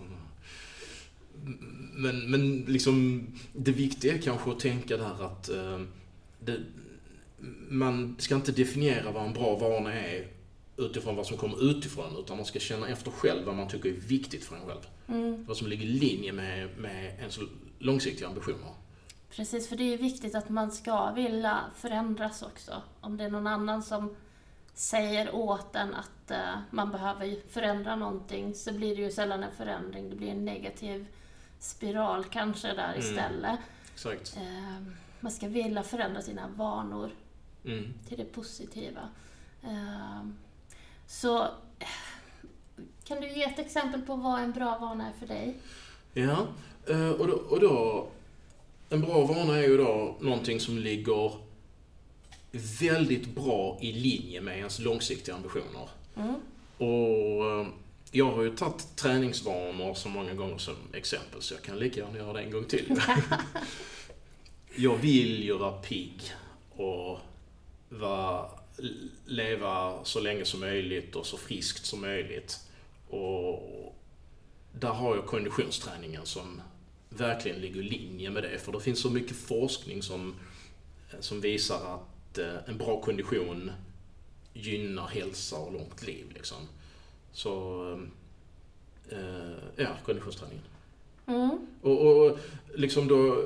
Men, 1.92 2.30
men 2.30 2.60
liksom, 2.60 3.26
det 3.52 3.72
viktiga 3.72 4.14
är 4.14 4.18
kanske 4.18 4.50
att 4.50 4.60
tänka 4.60 4.96
där 4.96 5.24
att 5.24 5.48
eh, 5.48 5.80
det, 6.40 6.56
man 7.68 8.16
ska 8.18 8.34
inte 8.34 8.52
definiera 8.52 9.12
vad 9.12 9.26
en 9.26 9.32
bra 9.32 9.56
vana 9.56 9.94
är 9.94 10.26
utifrån 10.76 11.16
vad 11.16 11.26
som 11.26 11.36
kommer 11.36 11.70
utifrån, 11.70 12.16
utan 12.18 12.36
man 12.36 12.46
ska 12.46 12.58
känna 12.58 12.88
efter 12.88 13.10
själv 13.10 13.46
vad 13.46 13.54
man 13.54 13.68
tycker 13.68 13.88
är 13.88 13.92
viktigt 13.92 14.44
för 14.44 14.56
en 14.56 14.66
själv. 14.66 14.86
Mm. 15.08 15.44
Vad 15.44 15.56
som 15.56 15.66
ligger 15.66 15.84
i 15.84 15.88
linje 15.88 16.32
med, 16.32 16.68
med 16.78 17.18
ens 17.18 17.38
långsiktiga 17.78 18.28
ambitioner. 18.28 18.74
Precis, 19.30 19.68
för 19.68 19.76
det 19.76 19.82
är 19.82 19.90
ju 19.90 19.96
viktigt 19.96 20.34
att 20.34 20.48
man 20.48 20.72
ska 20.72 21.12
vilja 21.12 21.60
förändras 21.76 22.42
också. 22.42 22.82
Om 23.00 23.16
det 23.16 23.24
är 23.24 23.30
någon 23.30 23.46
annan 23.46 23.82
som 23.82 24.16
säger 24.74 25.34
åt 25.34 25.76
en 25.76 25.94
att 25.94 26.30
eh, 26.30 26.58
man 26.70 26.90
behöver 26.90 27.36
förändra 27.48 27.96
någonting 27.96 28.54
så 28.54 28.72
blir 28.72 28.96
det 28.96 29.02
ju 29.02 29.10
sällan 29.10 29.42
en 29.42 29.56
förändring. 29.56 30.10
Det 30.10 30.16
blir 30.16 30.28
en 30.28 30.44
negativ 30.44 31.06
spiral 31.60 32.24
kanske 32.24 32.68
där 32.74 32.94
Mm. 32.94 33.00
istället. 33.00 33.58
Exakt. 33.94 34.36
Eh, 34.36 34.82
man 35.20 35.32
ska 35.32 35.48
vilja 35.48 35.82
förändra 35.82 36.22
sina 36.22 36.48
vanor 36.48 37.10
Mm. 37.64 37.94
till 38.08 38.18
det 38.18 38.24
positiva. 38.24 39.08
Eh, 39.62 40.26
så 41.06 41.46
kan 43.04 43.20
du 43.20 43.28
ge 43.32 43.42
ett 43.44 43.58
exempel 43.58 44.02
på 44.02 44.16
vad 44.16 44.40
en 44.40 44.52
bra 44.52 44.78
vana 44.78 45.08
är 45.08 45.12
för 45.12 45.26
dig? 45.26 45.56
Ja, 46.14 46.46
eh, 46.88 47.10
och 47.10 47.26
då, 47.26 47.32
och 47.34 47.60
då... 47.60 48.08
En 48.92 49.00
bra 49.00 49.26
vana 49.26 49.56
är 49.58 49.62
ju 49.62 49.76
då 49.76 50.16
någonting 50.20 50.60
som 50.60 50.78
ligger 50.78 51.32
väldigt 52.80 53.34
bra 53.34 53.78
i 53.80 53.92
linje 53.92 54.40
med 54.40 54.58
ens 54.58 54.78
långsiktiga 54.78 55.34
ambitioner. 55.34 55.88
Mm. 56.16 56.34
Och 56.78 57.46
eh, 57.60 57.66
jag 58.10 58.32
har 58.32 58.42
ju 58.42 58.56
tagit 58.56 58.96
träningsvanor 58.96 59.94
så 59.94 60.08
många 60.08 60.34
gånger 60.34 60.58
som 60.58 60.76
exempel, 60.92 61.42
så 61.42 61.54
jag 61.54 61.62
kan 61.62 61.78
lika 61.78 62.00
gärna 62.00 62.18
göra 62.18 62.32
det 62.32 62.40
en 62.40 62.50
gång 62.50 62.64
till. 62.64 63.00
jag 64.76 64.96
vill 64.96 65.44
ju 65.44 65.58
vara 65.58 65.72
pigg 65.72 66.22
och 66.70 67.18
vara, 67.88 68.50
leva 69.26 70.04
så 70.04 70.20
länge 70.20 70.44
som 70.44 70.60
möjligt 70.60 71.16
och 71.16 71.26
så 71.26 71.36
friskt 71.36 71.86
som 71.86 72.00
möjligt. 72.00 72.58
Och 73.08 73.96
där 74.72 74.88
har 74.88 75.16
jag 75.16 75.26
konditionsträningen 75.26 76.26
som 76.26 76.60
verkligen 77.08 77.60
ligger 77.60 77.80
i 77.80 77.82
linje 77.82 78.30
med 78.30 78.42
det. 78.42 78.58
För 78.58 78.72
det 78.72 78.80
finns 78.80 79.00
så 79.00 79.10
mycket 79.10 79.36
forskning 79.36 80.02
som, 80.02 80.34
som 81.20 81.40
visar 81.40 81.94
att 81.94 82.38
eh, 82.38 82.56
en 82.66 82.78
bra 82.78 83.00
kondition 83.00 83.70
gynnar 84.52 85.06
hälsa 85.06 85.56
och 85.56 85.72
långt 85.72 86.02
liv. 86.02 86.26
Liksom. 86.34 86.68
Så, 87.32 87.82
eh, 89.08 89.52
ja, 89.76 89.96
konditionsträningen. 90.04 90.64
Mm. 91.26 91.66
Och, 91.82 92.06
och 92.06 92.38
liksom 92.74 93.08
då 93.08 93.44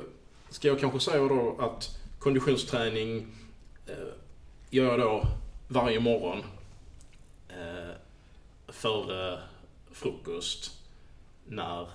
ska 0.49 0.67
jag 0.67 0.79
kanske 0.79 0.99
säga 0.99 1.27
då 1.27 1.57
att 1.59 1.99
konditionsträning 2.19 3.27
eh, 3.87 4.13
gör 4.69 4.85
jag 4.85 4.99
då 4.99 5.23
varje 5.67 5.99
morgon 5.99 6.43
eh, 7.49 7.95
före 8.67 9.39
frukost 9.91 10.83
när 11.47 11.87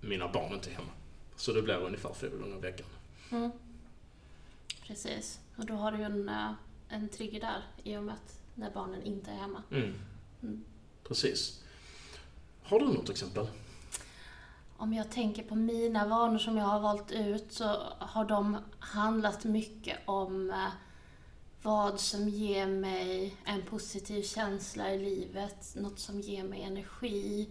mina 0.00 0.28
barn 0.28 0.52
inte 0.52 0.70
är 0.70 0.74
hemma. 0.74 0.90
Så 1.36 1.52
det 1.52 1.62
blir 1.62 1.76
ungefär 1.76 2.14
fyra 2.14 2.36
gånger 2.36 2.56
i 2.56 2.60
veckan. 2.60 2.86
Mm. 3.30 3.50
Precis. 4.86 5.40
Och 5.56 5.66
då 5.66 5.74
har 5.74 5.92
du 5.92 5.98
ju 5.98 6.04
en, 6.04 6.28
eh, 6.28 6.52
en 6.88 7.08
trigger 7.08 7.40
där 7.40 7.62
i 7.82 7.96
och 7.96 8.02
med 8.02 8.14
att 8.14 8.40
när 8.54 8.70
barnen 8.70 9.02
inte 9.02 9.30
är 9.30 9.34
hemma. 9.34 9.62
Mm. 9.70 9.94
Mm. 10.42 10.64
Precis. 11.08 11.60
Har 12.62 12.78
du 12.78 12.86
något 12.86 13.10
exempel? 13.10 13.46
Om 14.76 14.92
jag 14.92 15.10
tänker 15.10 15.42
på 15.42 15.54
mina 15.54 16.06
vanor 16.06 16.38
som 16.38 16.56
jag 16.56 16.64
har 16.64 16.80
valt 16.80 17.10
ut 17.10 17.52
så 17.52 17.76
har 17.98 18.24
de 18.24 18.56
handlat 18.78 19.44
mycket 19.44 19.98
om 20.04 20.50
eh, 20.50 20.68
vad 21.62 22.00
som 22.00 22.28
ger 22.28 22.66
mig 22.66 23.36
en 23.44 23.62
positiv 23.62 24.22
känsla 24.22 24.90
i 24.90 24.98
livet, 24.98 25.74
något 25.74 25.98
som 25.98 26.20
ger 26.20 26.44
mig 26.44 26.62
energi 26.62 27.48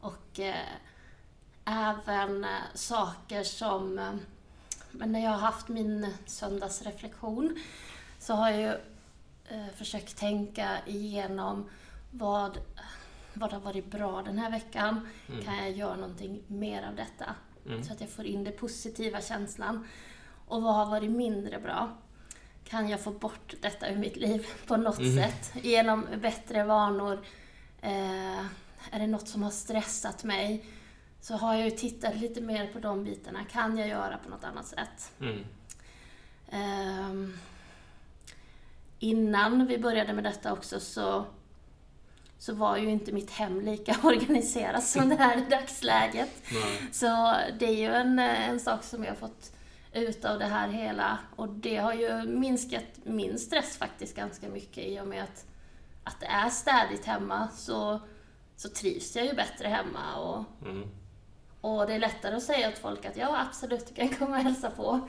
och 0.00 0.40
eh, 0.40 0.54
även 1.64 2.44
eh, 2.44 2.50
saker 2.74 3.42
som... 3.42 4.18
Men 4.90 5.12
när 5.12 5.24
jag 5.24 5.30
har 5.30 5.38
haft 5.38 5.68
min 5.68 6.14
söndagsreflektion 6.26 7.58
så 8.18 8.34
har 8.34 8.50
jag 8.50 8.60
ju 8.60 8.78
försökt 9.76 10.16
tänka 10.16 10.78
igenom 10.86 11.68
vad, 12.12 12.58
vad 13.34 13.52
har 13.52 13.60
varit 13.60 13.90
bra 13.90 14.22
den 14.22 14.38
här 14.38 14.50
veckan? 14.50 15.08
Mm. 15.28 15.44
Kan 15.44 15.56
jag 15.56 15.70
göra 15.70 15.96
någonting 15.96 16.42
mer 16.46 16.82
av 16.88 16.94
detta? 16.96 17.34
Mm. 17.66 17.84
Så 17.84 17.92
att 17.92 18.00
jag 18.00 18.10
får 18.10 18.24
in 18.24 18.44
den 18.44 18.52
positiva 18.56 19.20
känslan. 19.20 19.86
Och 20.46 20.62
vad 20.62 20.74
har 20.74 20.86
varit 20.86 21.10
mindre 21.10 21.58
bra? 21.60 21.92
Kan 22.64 22.88
jag 22.88 23.00
få 23.00 23.10
bort 23.10 23.54
detta 23.60 23.88
ur 23.90 23.96
mitt 23.96 24.16
liv 24.16 24.46
på 24.66 24.76
något 24.76 24.98
Mhm. 24.98 25.16
sätt? 25.16 25.52
Genom 25.62 26.06
bättre 26.22 26.64
vanor? 26.64 27.24
Eh, 27.80 28.38
är 28.90 28.98
det 28.98 29.06
något 29.06 29.28
som 29.28 29.42
har 29.42 29.50
stressat 29.50 30.24
mig? 30.24 30.66
Så 31.20 31.34
har 31.36 31.54
jag 31.54 31.64
ju 31.64 31.70
tittat 31.70 32.16
lite 32.16 32.40
mer 32.40 32.66
på 32.72 32.78
de 32.78 33.04
bitarna. 33.04 33.44
Kan 33.44 33.78
jag 33.78 33.88
göra 33.88 34.18
på 34.18 34.30
något 34.30 34.44
annat 34.44 34.66
sätt? 34.66 35.12
Mm. 35.20 35.44
Ehm, 36.50 37.38
innan 38.98 39.66
vi 39.66 39.78
började 39.78 40.12
med 40.12 40.24
detta 40.24 40.52
också 40.52 40.80
så, 40.80 41.24
så 42.42 42.54
var 42.54 42.76
ju 42.76 42.90
inte 42.90 43.12
mitt 43.12 43.30
hem 43.30 43.60
lika 43.60 43.96
organiserat 44.02 44.84
som 44.84 45.08
det 45.08 45.14
är 45.14 45.38
i 45.38 45.50
dagsläget. 45.50 46.30
Nej. 46.52 46.88
Så 46.92 47.34
det 47.58 47.66
är 47.66 47.76
ju 47.76 47.92
en, 47.94 48.18
en 48.18 48.60
sak 48.60 48.84
som 48.84 49.04
jag 49.04 49.10
har 49.10 49.16
fått 49.16 49.52
ut 49.92 50.24
av 50.24 50.38
det 50.38 50.44
här 50.44 50.68
hela 50.68 51.18
och 51.36 51.48
det 51.48 51.76
har 51.76 51.92
ju 51.92 52.22
minskat 52.22 52.84
min 53.04 53.38
stress 53.38 53.76
faktiskt 53.76 54.16
ganska 54.16 54.48
mycket 54.48 54.84
i 54.84 55.00
och 55.00 55.06
med 55.06 55.22
att, 55.22 55.44
att 56.04 56.20
det 56.20 56.26
är 56.26 56.48
städigt 56.48 57.04
hemma 57.04 57.48
så, 57.48 58.00
så 58.56 58.68
trivs 58.68 59.16
jag 59.16 59.26
ju 59.26 59.34
bättre 59.34 59.68
hemma 59.68 60.16
och, 60.16 60.44
Mm. 60.68 60.88
och 61.60 61.86
det 61.86 61.94
är 61.94 61.98
lättare 61.98 62.36
att 62.36 62.42
säga 62.42 62.68
åt 62.68 62.78
folk 62.78 63.04
att 63.04 63.16
ja 63.16 63.40
absolut, 63.48 63.86
du 63.88 63.94
kan 63.94 64.08
komma 64.08 64.36
och 64.36 64.42
hälsa 64.42 64.70
på. 64.70 65.08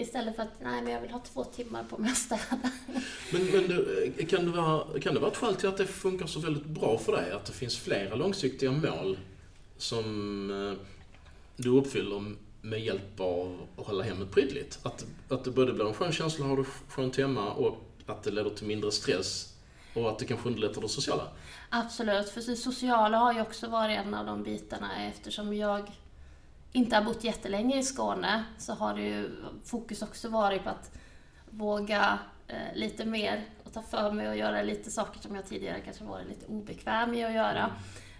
Istället 0.00 0.36
för 0.36 0.42
att 0.42 0.60
nej 0.62 0.82
men 0.82 0.92
jag 0.92 1.00
vill 1.00 1.10
ha 1.10 1.18
två 1.18 1.44
timmar 1.44 1.84
på 1.84 1.98
mig 1.98 2.10
att 2.10 2.16
städa. 2.16 2.70
Men, 3.32 3.44
men 3.44 3.68
du, 3.68 4.12
kan, 4.28 4.44
det 4.44 4.50
vara, 4.50 5.00
kan 5.00 5.14
det 5.14 5.20
vara 5.20 5.30
ett 5.30 5.36
skäl 5.36 5.54
till 5.54 5.68
att 5.68 5.76
det 5.76 5.86
funkar 5.86 6.26
så 6.26 6.40
väldigt 6.40 6.66
bra 6.66 6.98
för 6.98 7.12
dig? 7.12 7.32
Att 7.32 7.44
det 7.44 7.52
finns 7.52 7.78
flera 7.78 8.14
långsiktiga 8.14 8.72
mål 8.72 9.18
som 9.76 10.50
eh, 10.50 10.86
du 11.56 11.70
uppfyller 11.70 12.34
med 12.62 12.80
hjälp 12.80 13.20
av 13.20 13.66
att 13.76 13.86
hålla 13.86 14.04
hemmet 14.04 14.30
prydligt? 14.30 14.78
Att, 14.82 15.06
att 15.28 15.44
det 15.44 15.50
både 15.50 15.72
blir 15.72 15.88
en 15.88 15.94
skön 15.94 16.12
känsla 16.12 16.44
att 16.44 16.50
ha 16.50 16.56
det 16.56 16.68
skönt 16.88 17.16
hemma 17.16 17.52
och 17.52 17.78
att 18.06 18.22
det 18.22 18.30
leder 18.30 18.50
till 18.50 18.66
mindre 18.66 18.92
stress 18.92 19.54
och 19.94 20.10
att 20.10 20.18
det 20.18 20.24
kanske 20.24 20.48
underlättar 20.48 20.82
det 20.82 20.88
sociala? 20.88 21.28
Absolut, 21.68 22.28
för 22.28 22.40
det 22.40 22.56
sociala 22.56 23.18
har 23.18 23.32
ju 23.32 23.40
också 23.40 23.68
varit 23.68 23.98
en 23.98 24.14
av 24.14 24.26
de 24.26 24.42
bitarna 24.42 25.06
eftersom 25.06 25.54
jag 25.54 25.90
inte 26.72 26.96
har 26.96 27.02
bott 27.02 27.24
jättelänge 27.24 27.78
i 27.78 27.82
Skåne 27.82 28.44
så 28.58 28.72
har 28.74 28.94
det 28.94 29.02
ju 29.02 29.30
fokus 29.64 30.02
också 30.02 30.28
varit 30.28 30.64
på 30.64 30.70
att 30.70 30.90
våga 31.50 32.18
eh, 32.48 32.74
lite 32.74 33.04
mer 33.04 33.44
och 33.64 33.72
ta 33.72 33.82
för 33.82 34.12
mig 34.12 34.28
och 34.28 34.36
göra 34.36 34.62
lite 34.62 34.90
saker 34.90 35.20
som 35.20 35.34
jag 35.34 35.46
tidigare 35.46 35.80
kanske 35.80 36.04
varit 36.04 36.28
lite 36.28 36.46
obekväm 36.46 37.14
i 37.14 37.24
att 37.24 37.32
göra. 37.32 37.70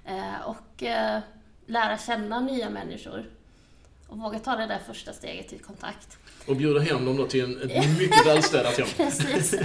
Eh, 0.05 0.41
och 0.45 0.83
eh, 0.83 1.21
lära 1.67 1.99
känna 1.99 2.41
nya 2.41 2.71
människor. 2.71 3.31
Och 4.09 4.19
våga 4.19 4.39
ta 4.39 4.57
det 4.57 4.67
där 4.67 4.79
första 4.87 5.13
steget 5.13 5.49
till 5.49 5.61
kontakt. 5.61 6.19
Och 6.47 6.57
bjuda 6.57 6.81
hem 6.81 7.05
dem 7.05 7.17
då 7.17 7.27
till 7.27 7.45
en, 7.45 7.71
ett 7.71 7.99
mycket 7.99 8.27
välstädat 8.27 8.79
hem. 8.79 8.87
Precis. 8.97 9.55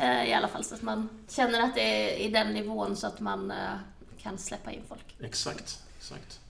Eh, 0.00 0.28
I 0.28 0.34
alla 0.34 0.48
fall 0.48 0.64
så 0.64 0.74
att 0.74 0.82
man 0.82 1.24
känner 1.28 1.60
att 1.60 1.74
det 1.74 1.80
är 1.80 2.16
i 2.18 2.28
den 2.28 2.52
nivån 2.52 2.96
så 2.96 3.06
att 3.06 3.20
man 3.20 3.50
eh, 3.50 3.56
kan 4.22 4.38
släppa 4.38 4.72
in 4.72 4.82
folk. 4.88 5.16
Exakt, 5.20 5.82
exakt. 5.98 6.40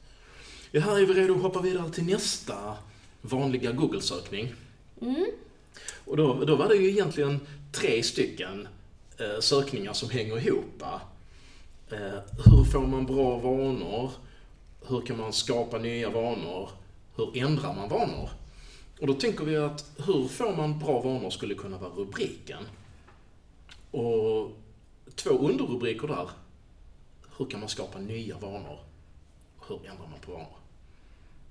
Ja, 0.76 0.80
här 0.80 1.00
är 1.00 1.06
vi 1.06 1.14
redo 1.14 1.34
att 1.34 1.42
hoppa 1.42 1.60
vidare 1.60 1.90
till 1.90 2.04
nästa 2.04 2.76
vanliga 3.22 3.72
Google-sökning. 3.72 4.54
Mm. 5.00 5.26
Och 6.04 6.16
då, 6.16 6.44
då 6.44 6.56
var 6.56 6.68
det 6.68 6.74
ju 6.74 6.88
egentligen 6.88 7.40
tre 7.72 8.02
stycken 8.02 8.68
eh, 9.18 9.40
sökningar 9.40 9.92
som 9.92 10.10
hänger 10.10 10.46
ihop. 10.46 10.82
Eh, 11.90 11.98
hur 12.44 12.64
får 12.64 12.86
man 12.86 13.06
bra 13.06 13.38
vanor? 13.38 14.10
Hur 14.86 15.00
kan 15.00 15.18
man 15.18 15.32
skapa 15.32 15.78
nya 15.78 16.10
vanor? 16.10 16.70
Hur 17.16 17.38
ändrar 17.38 17.74
man 17.74 17.88
vanor? 17.88 18.30
Och 19.00 19.06
då 19.06 19.14
tänker 19.14 19.44
vi 19.44 19.56
att 19.56 19.90
hur 20.06 20.28
får 20.28 20.56
man 20.56 20.78
bra 20.78 21.00
vanor 21.00 21.30
skulle 21.30 21.54
kunna 21.54 21.78
vara 21.78 21.90
rubriken. 21.90 22.64
Och 23.90 24.50
två 25.14 25.30
underrubriker 25.30 26.08
där. 26.08 26.30
Hur 27.38 27.46
kan 27.46 27.60
man 27.60 27.68
skapa 27.68 27.98
nya 27.98 28.38
vanor? 28.38 28.78
Hur 29.68 29.76
ändrar 29.76 30.08
man 30.10 30.20
på 30.20 30.32
vanor? 30.32 30.63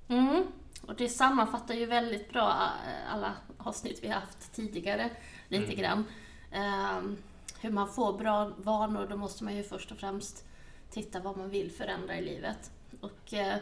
Mm. 0.07 0.43
Och 0.81 0.95
det 0.95 1.10
sammanfattar 1.10 1.74
ju 1.74 1.86
väldigt 1.86 2.29
bra 2.29 2.69
eh, 2.88 3.13
alla 3.13 3.33
avsnitt 3.57 4.00
vi 4.01 4.07
har 4.07 4.19
haft 4.19 4.53
tidigare, 4.53 5.10
lite 5.48 5.63
Mm. 5.63 5.75
grann. 5.77 6.05
Ehm, 6.51 7.17
hur 7.62 7.72
man 7.72 7.93
får 7.93 8.13
bra 8.17 8.51
vanor, 8.57 9.07
då 9.10 9.17
måste 9.17 9.43
man 9.43 9.55
ju 9.55 9.63
först 9.63 9.91
och 9.91 9.98
främst 9.98 10.45
titta 10.89 11.19
vad 11.19 11.38
man 11.38 11.50
vill 11.50 11.72
förändra 11.72 12.17
i 12.17 12.22
livet. 12.25 12.72
Och 13.01 13.33
eh, 13.33 13.57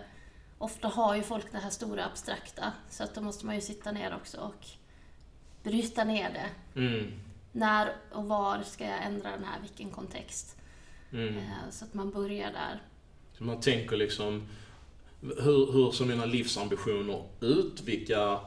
ofta 0.58 0.88
har 0.88 1.16
ju 1.16 1.24
folk 1.24 1.52
det 1.52 1.58
här 1.58 1.70
stora 1.70 2.06
abstrakta, 2.06 2.74
så 2.90 3.04
att 3.04 3.16
då 3.16 3.22
måste 3.22 3.46
man 3.46 3.56
ju 3.56 3.62
sitta 3.62 3.92
ner 3.92 4.16
också 4.16 4.38
och 4.38 4.68
bryta 5.64 6.04
ner 6.04 6.30
det. 6.34 6.80
Mm. 6.80 7.12
När 7.52 7.96
och 8.12 8.26
var 8.26 8.64
ska 8.64 8.86
jag 8.86 9.04
ändra 9.06 9.32
den 9.32 9.44
här, 9.44 9.60
vilken 9.62 9.90
kontext? 9.90 10.58
Mm. 11.12 11.38
Eh, 11.38 11.70
så 11.72 11.86
att 11.86 11.94
man 11.94 12.12
börjar 12.12 12.52
där. 12.52 12.82
Så 13.38 13.44
man 13.44 13.60
tänker 13.60 13.98
liksom, 13.98 14.48
hur, 15.22 15.72
hur 15.72 15.92
ser 15.92 16.06
mina 16.06 16.26
livsambitioner 16.26 17.24
ut? 17.42 17.82
Vilka 17.86 18.40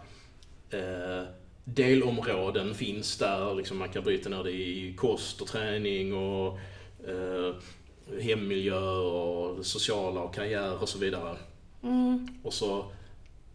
eh, 0.71 1.23
delområden 1.65 2.75
finns 2.75 3.19
där? 3.19 3.55
Liksom 3.55 3.79
man 3.79 3.89
kan 3.89 4.05
bryta 4.05 4.29
ner 4.29 4.45
det 4.45 4.53
i 4.53 4.95
kost 4.97 5.41
och 5.41 5.49
träning 5.49 6.15
och 6.15 6.59
eh, 7.09 7.55
hemmiljö 8.21 8.97
och 8.97 9.67
sociala 9.67 10.21
och 10.21 10.35
karriär 10.35 10.83
och 10.83 10.89
så 10.89 10.99
vidare. 10.99 11.37
Mm. 11.83 12.29
Och 12.43 12.53
så 12.53 12.79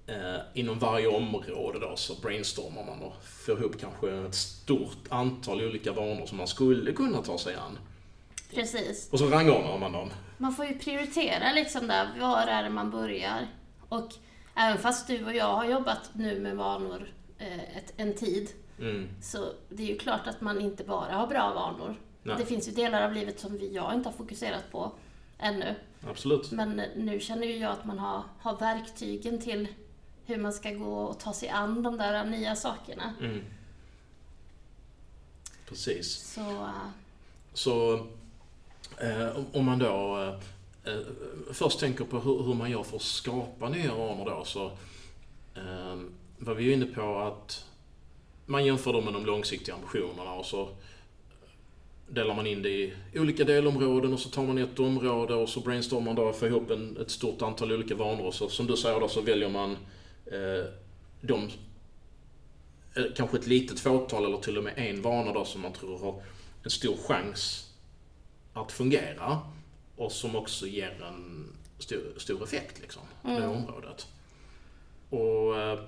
eh, 0.07 0.39
inom 0.53 0.79
varje 0.79 1.07
område 1.07 1.79
då 1.79 1.95
så 1.95 2.13
brainstormar 2.21 2.85
man 2.85 3.01
och 3.01 3.13
får 3.23 3.59
ihop 3.59 3.79
kanske 3.79 4.11
ett 4.11 4.35
stort 4.35 5.07
antal 5.09 5.61
olika 5.61 5.91
vanor 5.91 6.25
som 6.25 6.38
man 6.38 6.47
skulle 6.47 6.91
kunna 6.91 7.21
ta 7.21 7.38
sig 7.38 7.55
an. 7.55 7.77
Precis. 8.53 9.10
Och 9.12 9.20
så 9.20 9.25
rangordnar 9.29 9.77
man 9.77 9.91
dem. 9.91 10.10
Man 10.38 10.53
får 10.53 10.65
ju 10.65 10.79
prioritera 10.79 11.51
liksom 11.53 11.88
där, 11.88 12.10
var 12.20 12.38
är 12.48 12.63
det 12.63 12.70
man 12.70 12.91
börjar? 12.91 13.48
Och 13.89 14.13
även 14.56 14.77
fast 14.77 15.08
du 15.08 15.25
och 15.25 15.34
jag 15.36 15.56
har 15.56 15.65
jobbat 15.65 16.10
nu 16.13 16.39
med 16.39 16.56
vanor 16.56 17.13
eh, 17.38 17.77
ett, 17.77 17.94
en 17.98 18.13
tid, 18.15 18.50
Mm. 18.79 19.10
så 19.22 19.46
det 19.70 19.84
är 19.84 19.88
ju 19.88 19.98
klart 19.98 20.27
att 20.27 20.41
man 20.41 20.62
inte 20.62 20.84
bara 20.84 21.13
har 21.13 21.27
bra 21.27 21.53
vanor. 21.53 21.96
Nej. 22.24 22.36
Det 22.38 22.46
finns 22.46 22.68
ju 22.68 22.72
delar 22.72 23.01
av 23.01 23.13
livet 23.13 23.39
som 23.39 23.58
vi, 23.58 23.74
jag 23.75 23.94
inte 23.94 24.10
har 24.10 24.13
fokuserat 24.13 24.72
på 24.72 24.91
ännu. 25.39 25.75
Absolut. 26.10 26.51
Men 26.51 26.82
nu 26.96 27.20
känner 27.20 27.48
ju 27.48 27.58
jag 27.58 27.72
att 27.72 27.86
man 27.86 28.00
har, 28.00 28.24
har 28.39 28.58
verktygen 28.58 29.41
till 29.41 29.68
hur 30.25 30.38
man 30.38 30.53
ska 30.53 30.72
gå 30.72 30.94
och 31.03 31.20
ta 31.20 31.34
sig 31.34 31.50
an 31.50 31.84
de 31.84 31.98
där 31.98 32.24
nya 32.25 32.56
sakerna. 32.56 33.13
Mm. 33.20 33.41
Precis. 35.65 36.34
Så 36.34 36.41
eh, 36.41 36.70
Så 37.53 37.94
eh, 37.94 38.01
om- 39.36 39.46
om 39.53 39.65
man 39.65 39.79
då 39.79 40.18
eh, 40.86 41.00
först 41.53 41.79
tänker 41.79 42.03
på 42.06 42.20
hur, 42.20 42.44
hur 42.44 42.53
man 42.53 42.72
gör 42.72 42.84
för 42.84 42.96
att 42.96 43.01
skapa 43.01 43.70
nya 43.70 43.96
vanor 43.96 44.25
då 44.25 44.44
så 44.46 44.65
eh, 45.56 45.96
var 46.38 46.53
vi 46.56 46.63
ju 46.63 46.74
inne 46.74 46.86
på 46.86 47.18
att 47.18 47.65
man 48.46 48.65
jämför 48.65 48.94
dem 48.94 49.06
med 49.06 49.13
de 49.13 49.25
långsiktiga 49.25 49.75
ambitionerna 49.75 50.34
och 50.34 50.46
så 50.46 50.70
delar 52.10 52.36
man 52.36 52.48
in 52.48 52.62
det 52.62 52.70
i 52.70 52.94
olika 53.15 53.44
delområden 53.44 54.13
och 54.13 54.20
så 54.20 54.29
tar 54.29 54.44
man 54.44 54.58
ett 54.58 54.79
område 54.79 55.34
och 55.34 55.50
så 55.50 55.60
brainstormar 55.60 56.06
man 56.06 56.15
då 56.15 56.34
för 56.34 56.48
ihop 56.48 56.70
en, 56.72 56.98
ett 57.01 57.12
stort 57.12 57.41
antal 57.41 57.72
olika 57.72 57.96
vanor 57.96 58.25
och 58.25 58.34
så. 58.34 58.50
Som 58.50 58.68
du 58.68 58.77
säger 58.77 59.00
då 59.00 59.08
så 59.08 59.22
väljer 59.22 59.50
man 59.50 59.72
eh, 60.25 60.65
de 61.22 61.50
eh, 62.96 63.03
kanske 63.15 63.38
ett 63.38 63.48
litet 63.48 63.79
fåtal 63.79 64.25
eller 64.25 64.38
till 64.38 64.58
och 64.58 64.63
med 64.63 64.74
en 64.77 65.01
vana 65.01 65.34
då 65.34 65.46
som 65.46 65.62
man 65.62 65.74
tror 65.74 66.00
har 66.00 66.22
en 66.63 66.70
stor 66.70 66.96
chans 67.08 67.68
att 68.53 68.72
fungera 68.72 69.39
och 69.96 70.12
som 70.12 70.36
också 70.36 70.68
ger 70.68 71.03
en 71.03 71.48
stor, 71.79 72.13
stor 72.18 72.44
effekt 72.44 72.82
liksom, 72.82 73.01
på 73.22 73.27
det 73.27 73.48
området. 73.48 74.08
Och 75.10 75.58
eh, 75.60 75.79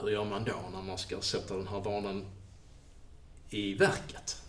hur 0.00 0.08
gör 0.08 0.24
man 0.24 0.44
då 0.44 0.56
när 0.72 0.82
man 0.82 0.98
ska 0.98 1.20
sätta 1.20 1.56
den 1.56 1.68
här 1.68 1.80
vanan 1.80 2.24
i 3.50 3.74
verket? 3.74 4.42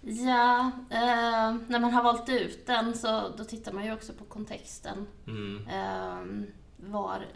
Ja, 0.00 0.70
eh, 0.90 1.54
när 1.68 1.78
man 1.78 1.92
har 1.92 2.02
valt 2.02 2.28
ut 2.28 2.66
den 2.66 2.98
så 2.98 3.28
då 3.38 3.44
tittar 3.44 3.72
man 3.72 3.84
ju 3.84 3.92
också 3.92 4.12
på 4.12 4.24
kontexten. 4.24 5.06
Mm, 5.26 5.68
Eh, 5.68 6.46
var, 6.76 7.26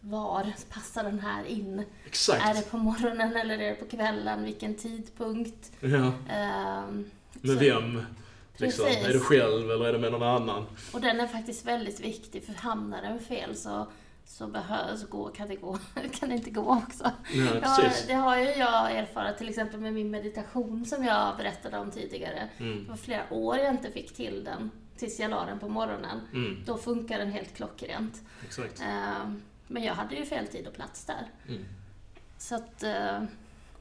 var 0.00 0.52
passar 0.70 1.04
den 1.04 1.18
här 1.20 1.44
in? 1.44 1.84
exakt. 2.06 2.46
Är 2.46 2.54
det 2.54 2.70
på 2.70 2.76
morgonen 2.76 3.36
eller 3.36 3.54
är 3.58 3.68
det 3.68 3.74
på 3.74 3.96
kvällen? 3.96 4.42
Vilken 4.44 4.74
tidpunkt? 4.74 5.72
Ja, 5.80 5.88
Eh, 6.28 6.90
med 7.40 7.52
så- 7.52 7.54
vem? 7.54 8.02
Liksom, 8.56 8.86
är 8.86 9.12
det 9.12 9.18
själv 9.20 9.70
eller 9.70 9.84
är 9.84 9.92
det 9.92 9.98
med 9.98 10.12
någon 10.12 10.22
annan? 10.22 10.66
Och 10.92 11.00
den 11.00 11.20
är 11.20 11.26
faktiskt 11.26 11.66
väldigt 11.66 12.00
viktig 12.00 12.44
för 12.44 12.52
hamnar 12.52 13.02
den 13.02 13.20
fel 13.20 13.56
så, 13.56 13.86
så 14.24 14.46
behövs 14.46 15.08
gå, 15.08 15.28
kan 15.28 15.48
det 15.48 15.56
gå, 15.56 15.78
kan 16.12 16.28
det 16.28 16.34
inte 16.34 16.50
gå 16.50 16.82
också. 16.86 17.10
Ja, 17.34 17.60
precis. 17.78 18.06
det 18.06 18.14
har 18.14 18.36
ju 18.38 18.44
jag 18.44 18.90
erfarit 18.96 19.38
till 19.38 19.48
exempel 19.48 19.80
med 19.80 19.94
min 19.94 20.10
meditation 20.10 20.84
som 20.86 21.04
jag 21.04 21.36
berättade 21.36 21.78
om 21.78 21.90
tidigare. 21.90 22.48
Mm, 22.58 22.84
Det 22.84 22.90
var 22.90 22.96
flera 22.96 23.22
år 23.32 23.56
jag 23.58 23.70
inte 23.70 23.90
fick 23.90 24.14
till 24.14 24.44
den 24.44 24.70
tills 24.96 25.20
jag 25.20 25.30
la 25.30 25.44
den 25.44 25.58
på 25.58 25.68
morgonen. 25.68 26.20
mm, 26.32 26.62
Då 26.66 26.78
funkar 26.78 27.18
den 27.18 27.32
helt 27.32 27.54
klockrent. 27.56 28.22
exakt. 28.44 28.80
Eh, 28.80 29.30
Men 29.72 29.82
jag 29.82 29.94
hade 29.94 30.14
ju 30.16 30.24
fel 30.24 30.46
tid 30.46 30.66
och 30.66 30.74
plats 30.74 31.04
där. 31.04 31.28
Mm. 31.48 31.64
Så 32.38 32.54
att 32.54 32.82
eh, 32.82 33.22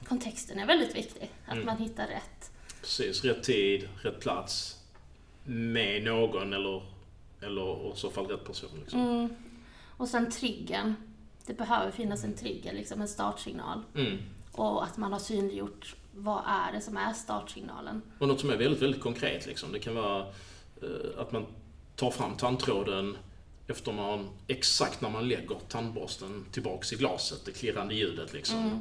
kontexten 0.08 0.60
är 0.60 0.66
väldigt 0.66 0.96
viktig. 0.96 1.32
Att 1.46 1.54
Mm. 1.54 1.66
man 1.66 1.78
hittar 1.78 2.08
rätt. 2.08 2.52
Precis, 2.82 3.24
rätt 3.24 3.44
tid, 3.44 3.90
rätt 4.02 4.20
plats. 4.20 4.76
Med 5.44 6.04
någon 6.04 6.54
eller, 6.54 6.82
eller 7.42 7.94
i 7.94 7.98
så 7.98 8.10
fall 8.10 8.26
rätt 8.28 8.46
person. 8.46 8.70
Liksom. 8.80 9.00
Mm. 9.02 9.36
Och 9.98 10.08
sen 10.08 10.32
triggern. 10.32 10.94
Det 11.46 11.54
behöver 11.54 11.92
finnas 11.92 12.24
en 12.24 12.34
trigger, 12.36 12.74
liksom 12.74 13.02
en 13.02 13.08
startsignal. 13.08 13.84
Mm. 13.96 14.18
Och 14.52 14.84
att 14.84 14.98
man 14.98 15.12
har 15.14 15.20
synliggjort 15.20 15.96
vad 16.14 16.44
är 16.48 16.72
det 16.72 16.82
som 16.82 16.98
är 16.98 17.14
startsignalen. 17.14 18.02
Och 18.20 18.28
något 18.28 18.40
som 18.40 18.50
är 18.50 18.58
väldigt, 18.58 18.82
väldigt 18.82 19.02
konkret. 19.02 19.46
Liksom. 19.46 19.72
Det 19.72 19.80
kan 19.80 19.96
vara 19.96 20.20
eh, 20.82 21.20
att 21.22 21.32
man 21.32 21.46
tar 21.96 22.12
fram 22.12 22.38
tandtråden 22.38 23.18
efter 23.70 23.92
man, 23.92 24.30
exakt 24.48 25.02
när 25.02 25.10
man 25.10 25.28
lägger 25.28 25.58
tandborsten 25.68 26.46
tillbaks 26.52 26.94
i 26.94 26.96
glaset, 26.96 27.46
det 27.46 27.52
klirrande 27.52 27.96
ljudet. 27.96 28.34
Liksom. 28.34 28.58
Mm. 28.58 28.80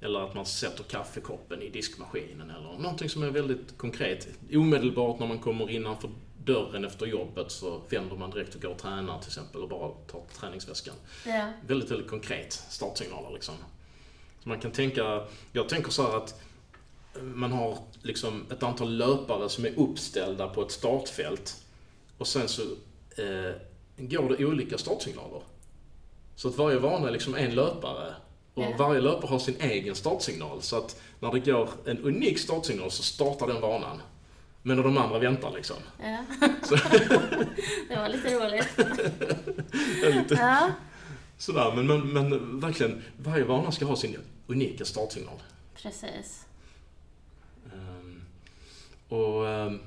Eller 0.00 0.20
att 0.20 0.34
man 0.34 0.46
sätter 0.46 0.84
kaffekoppen 0.84 1.62
i 1.62 1.70
diskmaskinen 1.70 2.50
eller 2.50 2.78
någonting 2.78 3.08
som 3.08 3.22
är 3.22 3.30
väldigt 3.30 3.78
konkret. 3.78 4.28
Omedelbart 4.52 5.20
när 5.20 5.26
man 5.26 5.38
kommer 5.38 5.70
innanför 5.70 6.10
dörren 6.44 6.84
efter 6.84 7.06
jobbet 7.06 7.50
så 7.50 7.82
vänder 7.88 8.16
man 8.16 8.30
direkt 8.30 8.54
och 8.54 8.62
går 8.62 8.70
och 8.70 8.78
tränar 8.78 9.18
till 9.18 9.28
exempel 9.28 9.62
och 9.62 9.68
bara 9.68 9.90
tar 10.06 10.22
träningsväskan. 10.40 10.94
Ja. 11.26 11.52
Väldigt, 11.66 11.90
väldigt 11.90 12.10
konkret 12.10 12.52
startsignaler 12.52 13.30
liksom. 13.34 13.54
Så 14.42 14.48
man 14.48 14.60
kan 14.60 14.70
tänka, 14.70 15.26
jag 15.52 15.68
tänker 15.68 15.90
så 15.90 16.02
här 16.02 16.16
att 16.16 16.40
man 17.22 17.52
har 17.52 17.78
liksom 18.02 18.46
ett 18.50 18.62
antal 18.62 18.96
löpare 18.96 19.48
som 19.48 19.64
är 19.64 19.78
uppställda 19.78 20.48
på 20.48 20.62
ett 20.62 20.70
startfält 20.70 21.64
och 22.18 22.26
sen 22.26 22.48
så 22.48 22.62
eh, 23.22 23.54
går 23.98 24.28
det 24.36 24.44
olika 24.44 24.78
startsignaler. 24.78 25.42
Så 26.36 26.48
att 26.48 26.56
varje 26.58 26.78
vana 26.78 27.08
är 27.08 27.12
liksom 27.12 27.34
en 27.34 27.54
löpare 27.54 28.14
och 28.54 28.62
Ja. 28.62 28.74
varje 28.78 29.00
löpare 29.00 29.28
har 29.30 29.38
sin 29.38 29.56
egen 29.60 29.94
startsignal. 29.94 30.62
Så 30.62 30.76
att 30.76 31.00
när 31.20 31.32
det 31.32 31.40
går 31.40 31.68
en 31.86 31.98
unik 31.98 32.38
startsignal 32.38 32.90
så 32.90 33.02
startar 33.02 33.46
den 33.46 33.60
vanan. 33.60 34.02
Men 34.62 34.76
när 34.76 34.84
de 34.84 34.98
andra 34.98 35.18
väntar 35.18 35.52
liksom. 35.56 35.76
ja. 36.02 36.24
Så, 36.62 36.74
det 37.88 37.96
var 37.96 38.08
lite 38.08 38.34
roligt. 38.34 38.68
lite 40.16 40.34
Ja, 40.34 40.70
sådär, 41.38 41.72
men, 41.76 41.86
men, 41.86 42.12
men 42.12 42.60
verkligen, 42.60 43.02
varje 43.16 43.44
vana 43.44 43.72
ska 43.72 43.84
ha 43.84 43.96
sin 43.96 44.16
unika 44.46 44.84
startsignal. 44.84 45.42
precis. 45.74 46.46
Ehm, 47.72 48.22
och 49.08 49.48
ehm, 49.48 49.80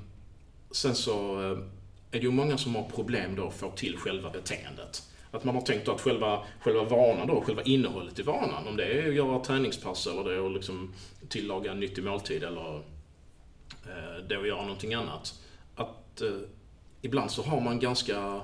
sen 0.70 0.94
så 0.94 1.40
ehm, 1.40 1.70
är 2.12 2.18
det 2.18 2.26
ju 2.26 2.30
många 2.30 2.58
som 2.58 2.74
har 2.74 2.82
problem 2.82 3.36
då 3.36 3.48
att 3.48 3.54
få 3.54 3.70
till 3.70 3.96
själva 3.96 4.30
beteendet. 4.30 5.08
Att 5.30 5.44
man 5.44 5.54
har 5.54 5.62
tänkt 5.62 5.88
att 5.88 6.00
själva, 6.00 6.46
själva 6.60 6.84
vanan 6.84 7.26
då, 7.26 7.40
själva 7.40 7.62
innehållet 7.62 8.18
i 8.18 8.22
vanan, 8.22 8.68
om 8.68 8.76
det 8.76 8.84
är 8.84 9.08
att 9.08 9.14
göra 9.14 9.44
träningspass 9.44 10.06
eller 10.06 10.24
det 10.24 10.34
är 10.34 10.46
att 10.46 10.52
liksom 10.52 10.94
tillaga 11.28 11.72
en 11.72 11.80
nyttig 11.80 12.04
måltid 12.04 12.42
eller 12.42 12.76
eh, 13.86 14.24
det 14.28 14.34
är 14.34 14.38
att 14.38 14.48
göra 14.48 14.62
någonting 14.62 14.94
annat. 14.94 15.40
Att 15.74 16.20
eh, 16.20 16.28
ibland 17.02 17.30
så 17.30 17.42
har 17.42 17.60
man 17.60 17.80
ganska 17.80 18.40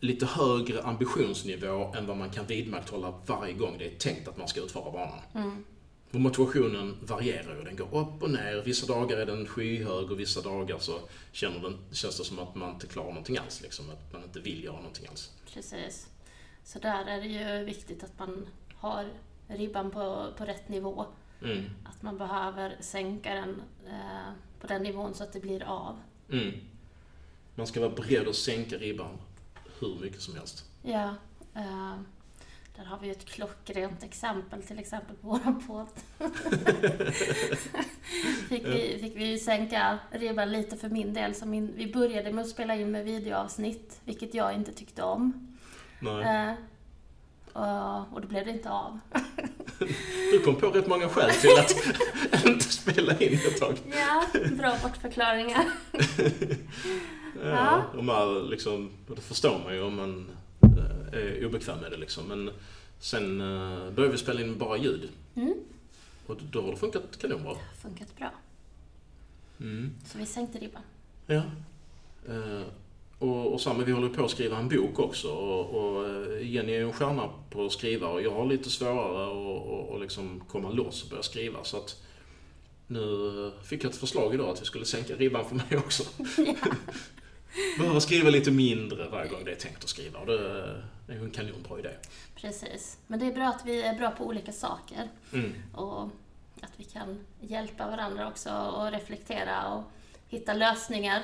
lite 0.00 0.26
högre 0.26 0.82
ambitionsnivå 0.82 1.94
än 1.96 2.06
vad 2.06 2.16
man 2.16 2.30
kan 2.30 2.46
vidmakthålla 2.46 3.14
varje 3.26 3.52
gång 3.52 3.76
det 3.78 3.86
är 3.86 3.98
tänkt 3.98 4.28
att 4.28 4.36
man 4.36 4.48
ska 4.48 4.60
utföra 4.60 4.90
vanan. 4.90 5.18
Mm. 5.34 5.64
Och 6.12 6.20
motivationen 6.20 6.96
varierar 7.02 7.56
ju. 7.56 7.62
Den 7.62 7.76
går 7.76 8.00
upp 8.00 8.22
och 8.22 8.30
ner. 8.30 8.62
Vissa 8.64 8.86
dagar 8.86 9.16
är 9.16 9.26
den 9.26 9.46
skyhög 9.46 10.10
och 10.10 10.20
vissa 10.20 10.40
dagar 10.40 10.78
så 10.78 11.00
känner 11.32 11.60
den, 11.60 11.78
känns 11.92 12.18
det 12.18 12.24
som 12.24 12.38
att 12.38 12.54
man 12.54 12.70
inte 12.70 12.86
klarar 12.86 13.08
någonting 13.08 13.38
alls. 13.38 13.62
Liksom. 13.62 13.90
Att 13.90 14.12
man 14.12 14.22
inte 14.22 14.40
vill 14.40 14.64
göra 14.64 14.76
någonting 14.76 15.06
alls. 15.06 15.30
Precis. 15.54 16.08
Så 16.64 16.78
där 16.78 17.06
är 17.06 17.20
det 17.20 17.26
ju 17.26 17.64
viktigt 17.64 18.04
att 18.04 18.18
man 18.18 18.46
har 18.74 19.08
ribban 19.46 19.90
på, 19.90 20.32
på 20.36 20.44
rätt 20.44 20.68
nivå. 20.68 21.06
Mm. 21.42 21.64
Att 21.84 22.02
man 22.02 22.18
behöver 22.18 22.76
sänka 22.80 23.34
den 23.34 23.62
eh, 23.86 24.32
på 24.60 24.66
den 24.66 24.82
nivån 24.82 25.14
så 25.14 25.24
att 25.24 25.32
det 25.32 25.40
blir 25.40 25.62
av. 25.62 25.98
Mm. 26.30 26.52
Man 27.54 27.66
ska 27.66 27.80
vara 27.80 27.90
beredd 27.90 28.28
att 28.28 28.36
sänka 28.36 28.76
ribban 28.76 29.18
hur 29.80 30.00
mycket 30.00 30.20
som 30.20 30.34
helst. 30.34 30.64
Ja. 30.82 31.14
Eh, 31.54 31.94
där 32.76 32.84
har 32.84 32.98
vi 32.98 33.06
ju 33.06 33.12
ett 33.12 33.24
klockrent 33.24 34.02
exempel 34.02 34.62
till 34.62 34.78
exempel 34.78 35.16
på 35.16 35.28
våran 35.28 35.66
podd. 35.66 35.88
fick, 38.48 38.66
vi, 38.66 38.98
fick 39.00 39.16
vi 39.16 39.38
sänka 39.38 39.98
ribban 40.10 40.52
lite 40.52 40.76
för 40.76 40.88
min 40.88 41.14
del. 41.14 41.34
Så 41.34 41.46
min, 41.46 41.72
vi 41.76 41.92
började 41.92 42.32
med 42.32 42.42
att 42.42 42.50
spela 42.50 42.74
in 42.74 42.90
med 42.90 43.04
videoavsnitt, 43.04 44.00
vilket 44.04 44.34
jag 44.34 44.54
inte 44.54 44.72
tyckte 44.72 45.02
om. 45.02 45.56
Nej. 46.00 46.46
Eh, 46.46 46.52
och, 48.12 48.20
då 48.20 48.28
blev 48.28 48.44
det 48.44 48.50
inte 48.50 48.70
av. 48.70 48.98
Du 50.32 50.38
kom 50.44 50.56
på 50.56 50.66
rätt 50.70 50.86
många 50.86 51.08
skäl 51.08 51.30
till 51.30 51.58
att 51.58 51.74
inte 52.46 52.64
spela 52.64 53.18
in 53.18 53.34
ett 53.34 53.60
tag. 53.60 53.74
Ja, 53.90 54.24
bra 54.58 54.76
bortförklaringar. 54.82 55.64
Ja, 57.44 57.48
Ja. 57.50 57.82
och 57.98 58.04
man 58.04 58.46
liksom, 58.46 58.90
det 59.16 59.20
förstår 59.20 59.60
man 59.64 59.74
ju 59.74 59.82
om 59.82 59.96
man 59.96 60.30
är 61.12 61.46
obekväm 61.46 61.78
med 61.78 61.90
det 61.90 61.96
liksom. 61.96 62.28
Men 62.28 62.50
sen 62.98 63.40
eh, 63.40 63.90
började 63.90 64.12
vi 64.12 64.18
spela 64.18 64.40
in 64.40 64.58
bara 64.58 64.76
ljud. 64.76 65.08
Mm. 65.34 65.54
Och 66.26 66.36
då 66.50 66.62
har 66.62 66.70
det 66.70 66.76
funkat 66.76 67.18
kanonbra. 67.18 67.56
Funkat 67.82 68.16
bra. 68.16 68.30
Mm. 69.60 69.90
Så 70.06 70.18
vi 70.18 70.26
sänkte 70.26 70.58
ribban. 70.58 70.82
Ja. 71.26 71.42
Eh, 72.28 72.62
och, 73.18 73.52
och 73.52 73.60
samma, 73.60 73.84
vi 73.84 73.92
håller 73.92 74.08
på 74.08 74.24
att 74.24 74.30
skriva 74.30 74.58
en 74.58 74.68
bok 74.68 74.98
också 74.98 75.28
och, 75.28 75.70
och 75.70 76.08
eh, 76.08 76.50
Jenny 76.50 76.72
är 76.72 76.78
ju 76.78 76.86
en 76.86 76.92
stjärna 76.92 77.30
på 77.50 77.66
att 77.66 77.72
skriva 77.72 78.08
och 78.08 78.22
jag 78.22 78.30
har 78.30 78.46
lite 78.46 78.70
svårare 78.70 79.26
att 79.26 79.32
och, 79.32 79.88
och 79.88 80.00
liksom 80.00 80.42
komma 80.48 80.70
loss 80.70 81.02
och 81.02 81.10
börja 81.10 81.22
skriva 81.22 81.64
så 81.64 81.76
att 81.76 82.02
nu 82.86 83.46
eh, 83.46 83.62
fick 83.62 83.84
jag 83.84 83.90
ett 83.90 83.96
förslag 83.96 84.34
idag 84.34 84.48
att 84.48 84.60
vi 84.60 84.64
skulle 84.64 84.84
sänka 84.84 85.16
ribban 85.16 85.48
för 85.48 85.54
mig 85.54 85.76
också. 85.76 86.02
Behöva 87.78 88.00
skriva 88.00 88.30
lite 88.30 88.50
mindre 88.50 89.08
varje 89.08 89.30
gång 89.30 89.44
det 89.44 89.50
är 89.52 89.56
tänkt 89.56 89.84
att 89.84 89.90
skriva 89.90 90.18
och 90.18 90.26
det 90.26 90.38
är 91.08 91.14
ju 91.14 91.24
en 91.24 91.30
kanonbra 91.30 91.78
idé. 91.78 91.90
Precis. 92.36 92.98
Men 93.06 93.18
det 93.18 93.26
är 93.26 93.32
bra 93.32 93.48
att 93.48 93.66
vi 93.66 93.82
är 93.82 93.94
bra 93.94 94.10
på 94.10 94.26
olika 94.26 94.52
saker. 94.52 95.08
Mm. 95.32 95.52
Och 95.74 96.02
att 96.60 96.72
vi 96.76 96.84
kan 96.84 97.18
hjälpa 97.40 97.86
varandra 97.90 98.28
också 98.28 98.50
och 98.50 98.92
reflektera 98.92 99.68
och 99.74 99.84
hitta 100.28 100.54
lösningar. 100.54 101.22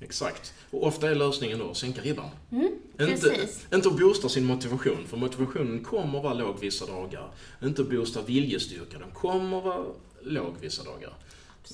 Exakt. 0.00 0.54
Och 0.70 0.86
ofta 0.86 1.10
är 1.10 1.14
lösningen 1.14 1.58
då 1.58 1.70
att 1.70 1.76
sänka 1.76 2.00
ribban. 2.00 2.30
Mm, 2.50 2.78
Inte, 3.00 3.48
inte 3.74 3.88
att 3.88 3.96
boosta 3.98 4.28
sin 4.28 4.44
motivation, 4.44 5.06
för 5.06 5.16
motivationen 5.16 5.84
kommer 5.84 6.22
vara 6.22 6.34
låg 6.34 6.60
vissa 6.60 6.86
dagar. 6.86 7.30
Inte 7.62 7.82
att 7.82 7.90
boosta 7.90 8.22
viljestyrka, 8.22 8.98
den 8.98 9.10
kommer 9.10 9.60
vara 9.60 9.84
låg 10.22 10.54
vissa 10.60 10.84
dagar. 10.84 11.12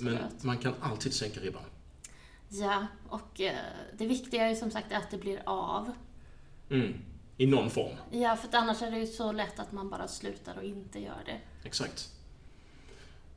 Men 0.00 0.14
Absolut. 0.14 0.42
man 0.42 0.58
kan 0.58 0.74
alltid 0.80 1.14
sänka 1.14 1.40
ribban. 1.40 1.62
Ja, 2.48 2.86
och 3.08 3.40
eh, 3.40 3.56
det 3.98 4.06
viktiga 4.06 4.44
är 4.44 4.48
ju 4.48 4.56
som 4.56 4.70
sagt 4.70 4.92
att 4.92 5.10
det 5.10 5.18
blir 5.18 5.42
av. 5.44 5.92
Mm. 6.70 6.94
I 7.36 7.46
någon 7.46 7.70
form. 7.70 7.96
Ja, 8.10 8.36
för 8.36 8.58
annars 8.58 8.82
är 8.82 8.90
det 8.90 8.98
ju 8.98 9.06
så 9.06 9.32
lätt 9.32 9.58
att 9.58 9.72
man 9.72 9.90
bara 9.90 10.08
slutar 10.08 10.56
och 10.56 10.64
inte 10.64 10.98
gör 10.98 11.22
det. 11.26 11.40
Exakt. 11.64 12.10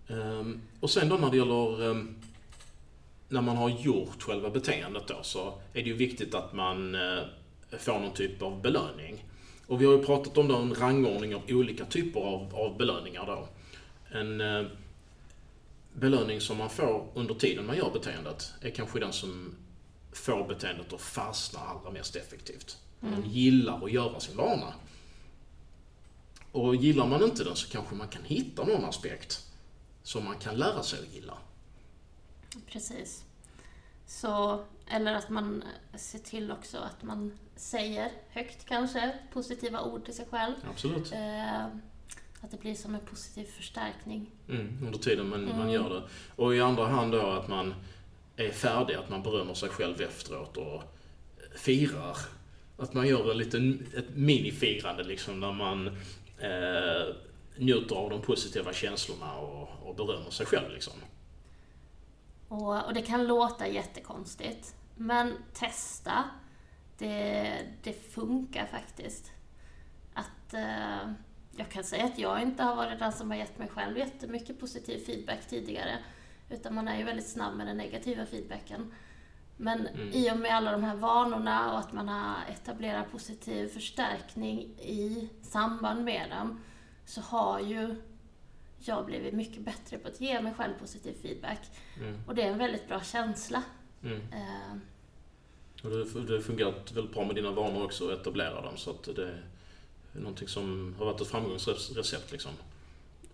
Ehm, 0.08 0.62
och 0.80 0.90
sen 0.90 1.10
då 1.10 1.16
när 1.16 1.32
det 1.32 1.38
gäller 1.38 1.92
ehm, 1.92 2.16
när 3.30 3.42
man 3.42 3.58
har 3.58 3.70
gjort 3.70 4.24
själva 4.24 4.50
beteendet 4.50 5.08
då 5.08 5.20
så 5.22 5.54
är 5.74 5.84
det 5.84 5.90
ju 5.90 5.96
viktigt 5.96 6.36
att 6.36 6.54
man 6.54 6.96
eh, 6.96 7.24
får 7.80 8.00
någon 8.00 8.14
typ 8.14 8.42
av 8.42 8.62
belöning. 8.62 9.26
Och 9.68 9.82
vi 9.82 9.86
har 9.86 9.94
ju 9.94 10.04
pratat 10.04 10.38
om 10.38 10.48
då 10.48 10.56
en 10.56 10.76
rangordning 10.76 11.36
av 11.36 11.42
olika 11.50 11.86
typer 11.86 12.20
av, 12.20 12.56
av 12.56 12.78
belöningar 12.78 13.26
då. 13.26 13.48
En 14.20 14.42
eh, 14.42 14.66
belöning 15.94 16.42
som 16.42 16.58
man 16.58 16.70
får 16.70 17.08
under 17.14 17.34
tiden 17.34 17.66
man 17.66 17.78
gör 17.78 17.92
beteendet 17.92 18.54
är 18.62 18.70
kanske 18.70 19.00
den 19.00 19.14
som 19.14 19.56
får 20.12 20.48
beteendet 20.48 20.94
att 20.94 21.02
fastna 21.02 21.60
allra 21.60 21.92
mest 21.92 22.16
effektivt. 22.16 22.78
Man 23.00 23.24
gillar 23.30 23.86
att 23.86 23.92
göra 23.92 24.20
sin 24.20 24.38
vana. 24.38 24.74
Och 26.52 26.76
gillar 26.76 27.08
man 27.08 27.24
inte 27.24 27.44
den 27.44 27.56
så 27.56 27.70
kanske 27.70 27.96
man 27.96 28.08
kan 28.08 28.24
hitta 28.24 28.66
någon 28.66 28.86
aspekt 28.86 29.48
som 30.04 30.26
man 30.26 30.38
kan 30.38 30.58
lära 30.58 30.84
sig 30.84 31.00
att 31.00 31.14
gilla. 31.14 31.38
Precis. 32.68 33.24
Så, 34.08 34.66
eller 34.88 35.14
att 35.14 35.30
man 35.30 35.64
ser 35.96 36.20
till 36.20 36.52
också 36.52 36.78
att 36.78 37.04
man 37.04 37.38
säger 37.56 38.12
högt 38.30 38.66
kanske 38.66 39.18
positiva 39.34 39.82
ord 39.82 40.06
till 40.06 40.16
sig 40.16 40.26
själv. 40.30 40.56
Absolut. 40.70 41.12
Eh, 41.12 41.66
att 42.42 42.52
det 42.52 42.60
blir 42.60 42.76
som 42.76 42.96
en 42.96 43.02
positiv 43.06 43.46
förstärkning. 43.46 44.30
Mm, 44.50 44.78
under 44.86 45.00
tiden 45.00 45.30
man, 45.30 45.46
man 45.46 45.56
Mm. 45.60 45.70
gör 45.70 45.90
det. 45.90 46.04
Och 46.36 46.56
i 46.56 46.62
andra 46.62 46.86
hand 46.88 47.12
då 47.12 47.22
att 47.22 47.48
man 47.48 47.74
är 48.36 48.50
färdig, 48.52 48.94
att 48.96 49.10
man 49.10 49.24
berömmer 49.24 49.54
sig 49.54 49.70
själv 49.70 50.02
efteråt 50.02 50.58
och 50.58 50.84
firar. 51.56 52.18
Att 52.78 52.94
man 52.94 53.08
gör 53.08 53.32
en 53.32 53.38
liten, 53.38 53.88
ett 53.98 54.16
minifirande 54.16 55.04
liksom 55.04 55.40
när 55.40 55.52
man 55.54 55.88
eh, 56.40 57.16
njuter 57.58 57.96
av 57.96 58.10
de 58.10 58.22
positiva 58.22 58.74
känslorna 58.74 59.34
och, 59.38 59.70
och 59.84 59.96
berömmer 59.96 60.30
sig 60.30 60.46
själv 60.46 60.72
liksom. 60.74 60.94
Och, 62.48 62.86
och 62.86 62.94
det 62.94 63.02
kan 63.02 63.28
låta 63.28 63.68
jättekonstigt, 63.68 64.76
men 64.96 65.34
testa. 65.54 66.24
Det, 66.98 67.58
det 67.84 67.94
funkar 67.94 68.66
faktiskt. 68.66 69.32
Att 70.14 70.54
eh, 70.54 71.12
jag 71.58 71.70
kan 71.70 71.84
säga 71.84 72.06
att 72.06 72.20
jag 72.20 72.42
inte 72.42 72.64
har 72.64 72.76
varit 72.76 73.00
den 73.00 73.12
som 73.12 73.32
har 73.32 73.38
gett 73.38 73.60
mig 73.60 73.68
själv 73.68 73.98
jättemycket 73.98 74.60
positiv 74.60 75.06
feedback 75.06 75.48
tidigare. 75.48 75.98
Utan 76.50 76.76
man 76.76 76.88
är 76.88 76.98
ju 76.98 77.04
väldigt 77.04 77.28
snabb 77.30 77.56
med 77.56 77.68
den 77.68 77.78
negativa 77.78 78.26
feedbacken. 78.26 78.94
Men 79.58 79.88
Mm. 79.88 80.10
i 80.14 80.32
och 80.32 80.38
med 80.38 80.52
alla 80.56 80.72
de 80.72 80.84
här 80.84 80.96
vanorna 80.96 81.74
och 81.74 81.80
att 81.80 81.94
man 81.94 82.08
har 82.10 82.36
etablerat 82.50 83.12
positiv 83.12 83.68
förstärkning 83.68 84.60
i 84.80 85.30
samband 85.42 86.04
med 86.06 86.30
dem 86.30 86.60
så 87.06 87.22
har 87.22 87.60
ju 87.60 87.96
jag 88.80 89.06
blivit 89.06 89.34
mycket 89.34 89.62
bättre 89.62 89.98
på 89.98 90.08
att 90.08 90.22
ge 90.22 90.42
mig 90.42 90.54
själv 90.54 90.74
positiv 90.80 91.14
feedback. 91.22 91.60
Mm, 91.98 92.22
Och 92.28 92.36
det 92.36 92.42
är 92.42 92.52
en 92.52 92.58
väldigt 92.58 92.88
bra 92.88 93.02
känsla. 93.02 93.64
mm. 94.04 94.22
Eh, 94.34 94.78
Och 95.84 95.90
det, 95.90 96.22
det 96.28 96.34
har 96.34 96.42
fungerat 96.42 96.92
väldigt 96.92 97.14
bra 97.14 97.26
med 97.26 97.36
dina 97.36 97.52
vanor 97.52 97.84
också, 97.84 98.12
att 98.12 98.20
etablera 98.22 98.62
dem. 98.62 98.78
Så 98.78 98.90
att 98.92 99.04
det 99.04 99.38
någonting 100.14 100.48
som 100.48 100.96
har 100.98 101.06
varit 101.06 101.22
ett 101.22 101.28
framgångsrecept 101.28 102.32
liksom. 102.32 102.52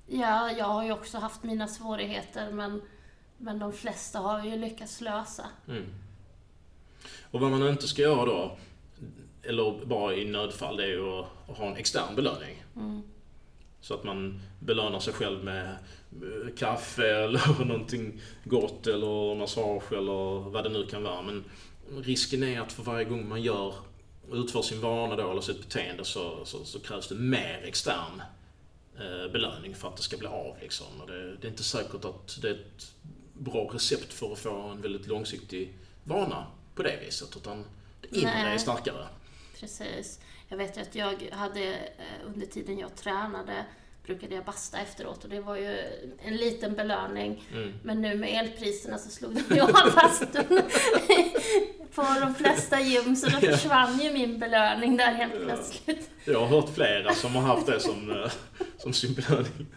Ja, 0.07 0.51
jag 0.51 0.65
har 0.65 0.83
ju 0.83 0.91
också 0.91 1.17
haft 1.17 1.43
mina 1.43 1.67
svårigheter 1.67 2.51
men, 2.51 2.81
men 3.37 3.59
de 3.59 3.73
flesta 3.73 4.19
har 4.19 4.45
ju 4.45 4.57
lyckats 4.57 5.01
lösa. 5.01 5.45
Mm. 5.67 5.85
Och 7.31 7.39
vad 7.39 7.51
man 7.51 7.67
inte 7.67 7.87
ska 7.87 8.01
göra 8.01 8.25
då, 8.25 8.57
eller 9.43 9.85
bara 9.85 10.15
i 10.15 10.25
nödfall, 10.25 10.77
det 10.77 10.83
är 10.83 10.87
ju 10.87 11.09
att, 11.09 11.57
ha 11.57 11.65
en 11.65 11.75
extern 11.75 12.15
belöning. 12.15 12.63
Mm. 12.75 13.01
Så 13.81 13.93
att 13.93 14.03
man 14.03 14.41
belönar 14.59 14.99
sig 14.99 15.13
själv 15.13 15.43
med 15.43 15.69
eh, 16.11 16.55
kaffe 16.57 17.15
eller 17.23 17.65
någonting 17.65 18.21
gott 18.43 18.87
eller 18.87 19.35
massage 19.35 19.93
eller 19.93 20.49
vad 20.49 20.63
det 20.63 20.69
nu 20.69 20.85
kan 20.85 21.03
vara. 21.03 21.21
Men 21.21 21.43
risken 21.97 22.43
är 22.43 22.61
att 22.61 22.71
för 22.71 22.83
varje 22.83 23.05
gång 23.05 23.29
man 23.29 23.41
gör, 23.41 23.73
utför 24.31 24.61
sin 24.61 24.81
vana 24.81 25.15
då, 25.15 25.31
eller 25.31 25.41
sitt 25.41 25.61
beteende 25.61 26.05
så, 26.05 26.45
så, 26.45 26.65
så 26.65 26.79
krävs 26.79 27.07
det 27.07 27.15
mer 27.15 27.61
extern 27.65 28.21
eh, 28.95 29.31
belöning 29.31 29.75
för 29.75 29.87
att 29.87 29.97
det 29.97 30.03
ska 30.03 30.17
bli 30.17 30.27
av. 30.27 30.57
Liksom. 30.61 31.01
Och 31.01 31.07
det, 31.07 31.35
det 31.35 31.47
är 31.47 31.51
inte 31.51 31.63
säkert 31.63 32.05
att 32.05 32.37
det 32.41 32.49
är 32.49 32.53
ett 32.53 32.93
bra 33.33 33.69
recept 33.73 34.13
för 34.13 34.33
att 34.33 34.39
få 34.39 34.61
en 34.61 34.81
väldigt 34.81 35.07
långsiktig 35.07 35.73
vana 36.03 36.45
på 36.75 36.83
det 36.83 36.99
viset. 37.05 37.37
Utan 37.37 37.65
det 38.01 38.17
inre 38.17 38.43
Nej. 38.43 38.53
är 38.53 38.57
starkare. 38.57 39.07
Precis. 39.59 40.19
Jag 40.47 40.57
vet 40.57 40.77
att 40.77 40.95
jag 40.95 41.29
hade 41.31 41.73
eh, 41.73 42.25
under 42.25 42.45
tiden 42.45 42.79
jag 42.79 42.95
tränade 42.95 43.65
brukade 44.07 44.35
jag 44.35 44.45
basta 44.45 44.77
efteråt 44.79 45.23
och 45.23 45.29
det 45.29 45.39
var 45.39 45.55
ju 45.55 45.77
en 46.25 46.35
liten 46.35 46.73
belöning. 46.75 47.43
Mm. 47.53 47.73
Men 47.83 48.01
nu 48.01 48.15
med 48.15 48.29
elpriserna 48.45 48.97
så 48.97 49.09
slog 49.09 49.33
de 49.49 49.55
ju 49.55 49.61
av 49.61 49.71
bastun 49.95 50.61
på 51.95 52.01
de 52.21 52.35
flesta 52.35 52.81
gym 52.81 53.15
så 53.15 53.29
då 53.29 53.39
försvann 53.39 53.99
ju 53.99 54.13
min 54.13 54.39
belöning 54.39 54.97
där 54.97 55.13
helt 55.13 55.33
Ja. 55.33 55.39
plötsligt. 55.45 56.09
Jag 56.25 56.39
har 56.39 56.47
hört 56.47 56.69
flera 56.75 57.13
som 57.13 57.35
har 57.35 57.41
haft 57.41 57.65
det 57.67 57.79
som, 57.79 58.11
eh, 58.11 58.31
som 58.77 58.93
sin 58.93 59.13
belöning. 59.13 59.67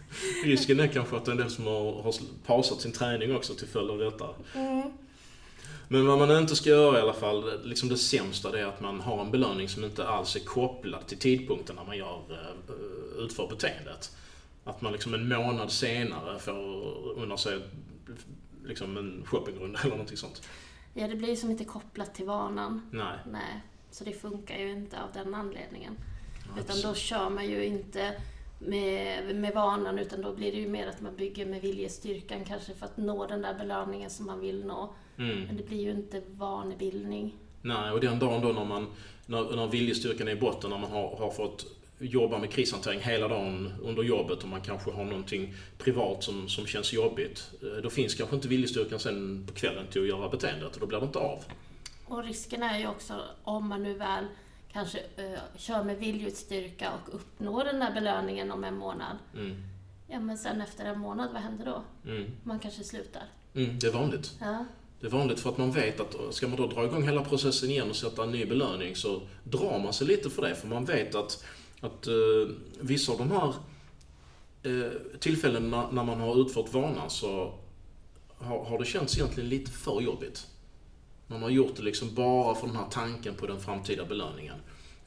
Risken 0.43 0.79
är 0.79 0.87
kanske 0.87 1.15
att 1.17 1.27
en 1.27 1.37
del 1.37 1.49
som 1.49 1.65
har, 1.67 2.01
har 2.03 2.13
pausat 2.45 2.81
sin 2.81 2.91
träning 2.91 3.35
också 3.35 3.53
till 3.53 3.67
följd 3.67 3.89
av 3.91 3.97
detta. 3.97 4.29
Mm. 4.55 4.81
Men 5.91 6.07
vad 6.07 6.17
man 6.17 6.37
inte 6.37 6.55
ska 6.55 6.69
göra 6.69 6.97
i 6.97 7.01
alla 7.01 7.13
fall, 7.13 7.63
liksom 7.63 7.89
det 7.89 7.97
sämsta, 7.97 8.51
det 8.51 8.59
är 8.59 8.65
att 8.65 8.81
man 8.81 8.99
har 8.99 9.21
en 9.21 9.31
belöning 9.31 9.69
som 9.69 9.83
inte 9.83 10.07
alls 10.07 10.35
är 10.35 10.39
kopplad 10.39 11.07
till 11.07 11.17
tidpunkten 11.17 11.75
när 11.75 11.83
man 11.83 11.97
gör, 11.97 12.19
eh, 12.29 13.23
utför 13.23 13.47
beteendet. 13.47 14.15
Att 14.63 14.81
man 14.81 14.91
liksom 14.91 15.13
en 15.13 15.27
månad 15.27 15.71
senare 15.71 16.39
får 16.39 16.53
unna 17.17 17.37
sig 17.37 17.59
liksom 18.65 18.97
en 18.97 19.23
shoppingrunda 19.25 19.79
eller 19.79 19.91
någonting 19.91 20.17
sånt. 20.17 20.49
Ja, 20.93 21.07
det 21.07 21.15
blir 21.15 21.29
ju 21.29 21.35
som 21.35 21.51
inte 21.51 21.65
kopplat 21.65 22.15
till 22.15 22.25
vanan. 22.25 22.89
Nej. 22.91 23.17
Nej, 23.31 23.61
så 23.91 24.03
det 24.03 24.13
funkar 24.13 24.57
ju 24.57 24.71
inte 24.71 25.01
av 25.01 25.09
den 25.13 25.35
anledningen. 25.35 25.97
Ja, 26.55 26.61
Utan 26.61 26.81
då 26.81 26.93
kör 26.93 27.29
man 27.29 27.49
ju 27.49 27.65
inte 27.65 28.15
med, 28.59 29.35
med 29.35 29.53
vanan 29.53 29.99
utan 29.99 30.21
då 30.21 30.33
blir 30.33 30.51
det 30.51 30.57
ju 30.57 30.69
mer 30.69 30.87
att 30.87 31.01
man 31.01 31.15
bygger 31.15 31.45
med 31.45 31.61
viljestyrkan 31.61 32.45
kanske 32.45 32.73
för 32.73 32.85
att 32.85 32.97
nå 32.97 33.27
den 33.27 33.41
där 33.41 33.53
belöningen 33.53 34.09
som 34.09 34.25
man 34.25 34.39
vill 34.39 34.65
nå. 34.65 34.93
Mm. 35.29 35.43
Men 35.47 35.57
det 35.57 35.63
blir 35.63 35.81
ju 35.81 35.91
inte 35.91 36.21
vanebildning. 36.27 37.35
Nej, 37.61 37.91
och 37.91 37.99
den 38.01 38.19
dagen 38.19 38.41
då 38.41 38.47
när, 38.47 38.65
man, 38.65 38.87
när, 39.25 39.55
när 39.55 39.67
viljestyrkan 39.67 40.27
är 40.27 40.31
i 40.31 40.35
botten, 40.35 40.69
när 40.69 40.77
man 40.77 40.91
har, 40.91 41.15
har 41.17 41.31
fått 41.31 41.65
jobba 41.99 42.37
med 42.37 42.51
krishantering 42.51 42.99
hela 42.99 43.27
dagen 43.27 43.73
under 43.83 44.03
jobbet 44.03 44.43
och 44.43 44.49
man 44.49 44.61
kanske 44.61 44.91
har 44.91 45.05
någonting 45.05 45.53
privat 45.77 46.23
som, 46.23 46.49
som 46.49 46.65
känns 46.65 46.93
jobbigt. 46.93 47.51
eh, 47.61 47.81
Då 47.83 47.89
finns 47.89 48.15
kanske 48.15 48.35
inte 48.35 48.47
viljestyrkan 48.47 48.99
sen 48.99 49.43
på 49.47 49.53
kvällen 49.53 49.87
till 49.87 50.01
att 50.01 50.07
göra 50.07 50.29
beteendet 50.29 50.73
och 50.73 50.79
då 50.79 50.85
blir 50.85 50.99
det 50.99 51.05
inte 51.05 51.19
av. 51.19 51.43
Och 52.05 52.23
risken 52.23 52.63
är 52.63 52.79
ju 52.79 52.87
också 52.87 53.21
om 53.43 53.67
man 53.67 53.83
nu 53.83 53.93
väl 53.93 54.25
kanske 54.71 54.99
eh, 54.99 55.39
kör 55.57 55.83
med 55.83 55.97
viljestyrka 55.97 56.91
och 56.91 57.15
uppnår 57.15 57.63
den 57.63 57.79
där 57.79 57.91
belöningen 57.93 58.51
om 58.51 58.63
en 58.63 58.77
månad. 58.77 59.17
Mm. 59.33 59.55
Ja 60.07 60.19
men 60.19 60.37
sen 60.37 60.61
efter 60.61 60.85
en 60.85 60.99
månad, 60.99 61.29
vad 61.33 61.41
händer 61.41 61.65
då? 61.65 61.83
Mm. 62.11 62.31
Man 62.43 62.59
kanske 62.59 62.83
slutar. 62.83 63.23
Mm, 63.55 63.79
det 63.79 63.87
är 63.87 63.91
vanligt. 63.91 64.35
Ja. 64.39 64.65
Det 65.01 65.07
är 65.07 65.11
vanligt 65.11 65.39
för 65.39 65.49
att 65.49 65.57
man 65.57 65.71
vet 65.71 65.99
att 65.99 66.15
ska 66.33 66.47
man 66.47 66.57
då 66.57 66.67
dra 66.67 66.85
igång 66.85 67.03
hela 67.03 67.23
processen 67.23 67.69
igen 67.69 67.89
och 67.89 67.95
sätta 67.95 68.23
en 68.23 68.31
ny 68.31 68.45
belöning 68.45 68.95
så 68.95 69.21
drar 69.43 69.79
man 69.79 69.93
sig 69.93 70.07
lite 70.07 70.29
för 70.29 70.41
det. 70.41 70.55
För 70.55 70.67
man 70.67 70.85
vet 70.85 71.15
att, 71.15 71.43
att 71.79 72.07
eh, 72.07 72.13
vissa 72.79 73.11
av 73.11 73.17
de 73.17 73.31
här 73.31 73.53
eh, 74.63 74.91
tillfällena 75.19 75.91
när 75.91 76.03
man 76.03 76.19
har 76.19 76.41
utfört 76.41 76.73
vanan 76.73 77.09
så 77.09 77.53
har, 78.37 78.65
har 78.65 78.79
det 78.79 78.85
känts 78.85 79.17
egentligen 79.17 79.49
lite 79.49 79.71
för 79.71 80.01
jobbigt. 80.01 80.47
Man 81.27 81.41
har 81.41 81.49
gjort 81.49 81.75
det 81.75 81.83
liksom 81.83 82.15
bara 82.15 82.55
för 82.55 82.67
den 82.67 82.75
här 82.75 82.87
tanken 82.91 83.35
på 83.35 83.47
den 83.47 83.59
framtida 83.59 84.05
belöningen. 84.05 84.57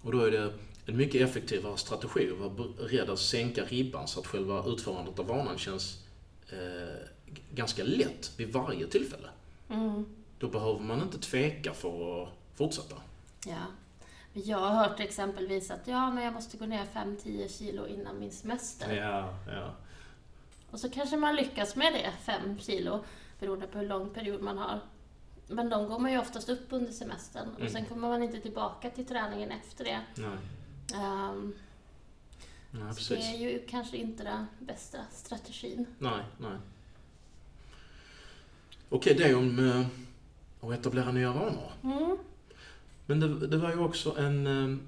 Och 0.02 0.12
då 0.12 0.20
är 0.20 0.30
det 0.30 0.52
en 0.87 0.96
mycket 0.96 1.28
effektivare 1.28 1.76
strategi 1.76 2.30
att 2.33 2.38
vara 2.38 2.68
beredd 2.78 3.11
att 3.11 3.18
sänka 3.18 3.64
ribban 3.64 4.09
så 4.09 4.20
att 4.20 4.26
själva 4.26 4.64
utförandet 4.66 5.18
av 5.18 5.26
vanan 5.26 5.59
känns 5.59 5.98
eh, 6.48 7.09
ganska 7.54 7.85
lätt 7.85 8.33
vid 8.37 8.52
varje 8.52 8.87
tillfälle. 8.87 9.28
Mm. 9.68 10.07
Då 10.38 10.48
behöver 10.48 10.81
man 10.81 11.03
inte 11.03 11.18
tveka 11.18 11.74
för 11.74 12.22
att 12.22 12.29
fortsätta. 12.55 12.96
Ja. 13.46 13.57
Men 14.33 14.42
Jag 14.46 14.59
har 14.59 14.70
hört 14.88 15.00
exempelvis 15.00 15.70
att 15.70 15.87
ja, 15.88 16.11
men 16.11 16.24
jag 16.24 16.33
måste 16.33 16.57
gå 16.57 16.66
ner 16.66 16.85
5-10 16.94 17.48
kilo 17.59 17.87
innan 17.87 18.18
min 18.18 18.33
semester. 18.33 18.92
Ja, 18.96 19.35
ja. 19.53 19.74
Och 20.70 20.81
så 20.81 20.90
kanske 20.90 21.16
man 21.16 21.37
lyckas 21.37 21.77
med 21.77 21.92
det, 21.92 22.12
5 22.22 22.59
kilo, 22.59 23.05
beroende 23.40 23.66
på 23.66 23.79
hur 23.79 23.87
lång 23.88 24.11
period 24.11 24.42
man 24.42 24.59
har. 24.59 24.81
Men 25.48 25.68
de 25.68 25.88
går 25.88 25.98
man 25.98 26.12
ju 26.12 26.18
oftast 26.18 26.48
upp 26.48 26.66
under 26.70 26.92
semestern 26.92 27.48
och 27.55 27.61
Mm. 27.61 27.72
sen 27.72 27.85
kommer 27.85 28.09
man 28.09 28.22
inte 28.22 28.40
tillbaka 28.40 28.90
till 28.90 29.07
träningen 29.07 29.50
efter 29.50 29.85
det. 29.85 30.00
Nej, 30.16 30.38
Ehm, 30.94 31.55
nej 32.70 32.94
så 32.94 33.14
det 33.14 33.20
precis. 33.20 33.35
är 33.35 33.38
ju 33.38 33.66
kanske 33.68 33.96
inte 33.96 34.24
den 34.24 34.46
bästa 34.59 34.98
strategin. 35.12 35.87
Nej, 35.98 36.24
nej. 36.38 36.59
Okej, 38.94 39.14
det 39.14 39.35
om 39.35 39.68
eh, 39.68 39.87
att 40.68 40.78
etablera 40.78 41.12
nya 41.12 41.33
vanor. 41.33 41.72
Mm. 41.83 42.16
Men 43.07 43.20
det, 43.20 43.46
det 43.46 43.57
var 43.57 43.70
ju 43.70 43.78
också 43.78 44.18
en 44.18 44.46
eh, 44.46 44.78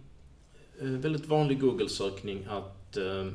eh, 0.80 0.92
väldigt 0.92 1.26
vanlig 1.26 1.60
Google-sökning 1.60 2.46
att 2.50 2.96
eh, 2.96 3.26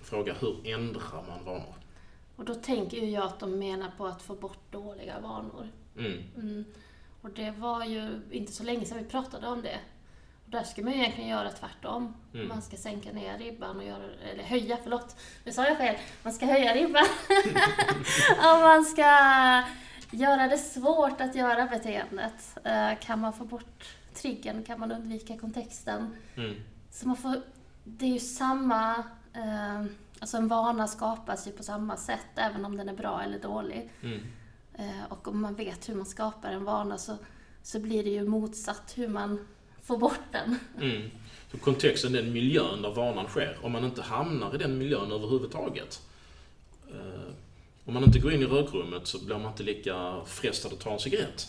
fråga 0.00 0.34
hur 0.40 0.56
ändrar 0.64 1.24
man 1.28 1.44
vanor? 1.44 1.74
Och 2.36 2.44
då 2.44 2.54
tänker 2.54 2.96
ju 2.96 3.10
jag 3.10 3.24
att 3.24 3.40
de 3.40 3.58
menar 3.58 3.90
på 3.96 4.06
att 4.06 4.22
få 4.22 4.34
bort 4.34 4.72
dåliga 4.72 5.20
vanor. 5.20 5.68
Mm. 5.98 6.22
Mm. 6.36 6.64
Och 7.20 7.30
det 7.30 7.54
var 7.58 7.84
ju 7.84 8.20
inte 8.30 8.52
så 8.52 8.62
länge 8.62 8.84
sedan 8.84 8.98
vi 8.98 9.04
pratade 9.04 9.46
om 9.46 9.62
det. 9.62 9.78
Och 10.44 10.50
där 10.50 10.62
ska 10.62 10.82
man 10.82 10.92
ju 10.92 10.98
egentligen 10.98 11.30
göra 11.30 11.50
tvärtom. 11.50 12.14
Mm. 12.34 12.48
Man 12.48 12.62
ska 12.62 12.76
sänka 12.76 13.12
ner 13.12 13.38
ribban 13.38 13.76
och 13.76 13.84
göra, 13.84 14.04
eller 14.32 14.42
höja, 14.42 14.78
förlåt. 14.82 15.16
Nu 15.44 15.52
sa 15.52 15.64
jag 15.64 15.78
fel. 15.78 15.96
Man 16.22 16.32
ska 16.32 16.46
höja 16.46 16.74
ribban. 16.74 17.06
och 18.38 18.60
man 18.60 18.84
ska 18.84 19.04
göra 20.16 20.48
det 20.48 20.58
svårt 20.58 21.20
att 21.20 21.34
göra 21.34 21.66
beteendet. 21.66 22.58
Eh, 22.64 22.98
Kan 23.00 23.20
man 23.20 23.32
få 23.32 23.44
bort 23.44 23.84
triggern, 24.14 24.62
kan 24.64 24.80
man 24.80 24.92
undvika 24.92 25.38
kontexten. 25.38 26.16
Mm. 26.36 26.54
Så 26.90 27.08
man 27.08 27.16
får, 27.16 27.40
det 27.84 28.06
är 28.06 28.10
ju 28.10 28.18
samma, 28.18 28.94
eh, 29.34 29.84
alltså 30.20 30.36
en 30.36 30.48
vana 30.48 30.86
skapas 30.86 31.46
ju 31.46 31.52
på 31.52 31.62
samma 31.62 31.96
sätt 31.96 32.26
även 32.36 32.64
om 32.64 32.76
den 32.76 32.88
är 32.88 32.94
bra 32.94 33.22
eller 33.22 33.38
dålig. 33.38 33.90
Mm. 34.02 34.20
Eh, 34.74 35.04
och 35.08 35.28
om 35.28 35.40
man 35.40 35.54
vet 35.54 35.88
hur 35.88 35.94
man 35.94 36.06
skapar 36.06 36.50
en 36.52 36.64
vana 36.64 36.98
så, 36.98 37.16
så 37.62 37.80
blir 37.80 38.04
det 38.04 38.10
ju 38.10 38.28
motsatt 38.28 38.92
hur 38.96 39.08
man 39.08 39.46
får 39.82 39.98
bort 39.98 40.32
den. 40.32 40.58
Mm. 40.80 41.10
Så 41.50 41.58
kontexten, 41.58 42.12
den 42.12 42.32
miljön 42.32 42.82
där 42.82 42.94
vanan 42.94 43.26
sker, 43.26 43.58
om 43.62 43.72
man 43.72 43.84
inte 43.84 44.02
hamnar 44.02 44.54
i 44.54 44.58
den 44.58 44.78
miljön 44.78 45.12
överhuvudtaget. 45.12 46.02
Eh, 47.86 47.88
om 47.88 47.94
man 47.94 48.04
inte 48.04 48.18
går 48.18 48.32
in 48.32 48.42
i 48.42 48.46
rökrummet 48.46 49.06
så 49.06 49.24
blir 49.24 49.38
man 49.38 49.50
inte 49.50 49.62
lika 49.62 50.20
frestad 50.26 50.72
att 50.72 50.80
ta 50.80 50.92
en 50.92 50.98
cigarett. 50.98 51.48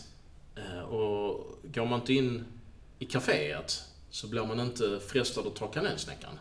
Eh, 0.56 0.80
och 0.80 1.58
går 1.62 1.86
man 1.86 2.00
inte 2.00 2.14
in 2.14 2.44
i 2.98 3.04
kaféet 3.04 3.82
så 4.10 4.26
blir 4.28 4.46
man 4.46 4.60
inte 4.60 5.00
frestad 5.08 5.46
att 5.46 5.56
ta 5.56 5.66
kanelsnäckan. 5.66 6.38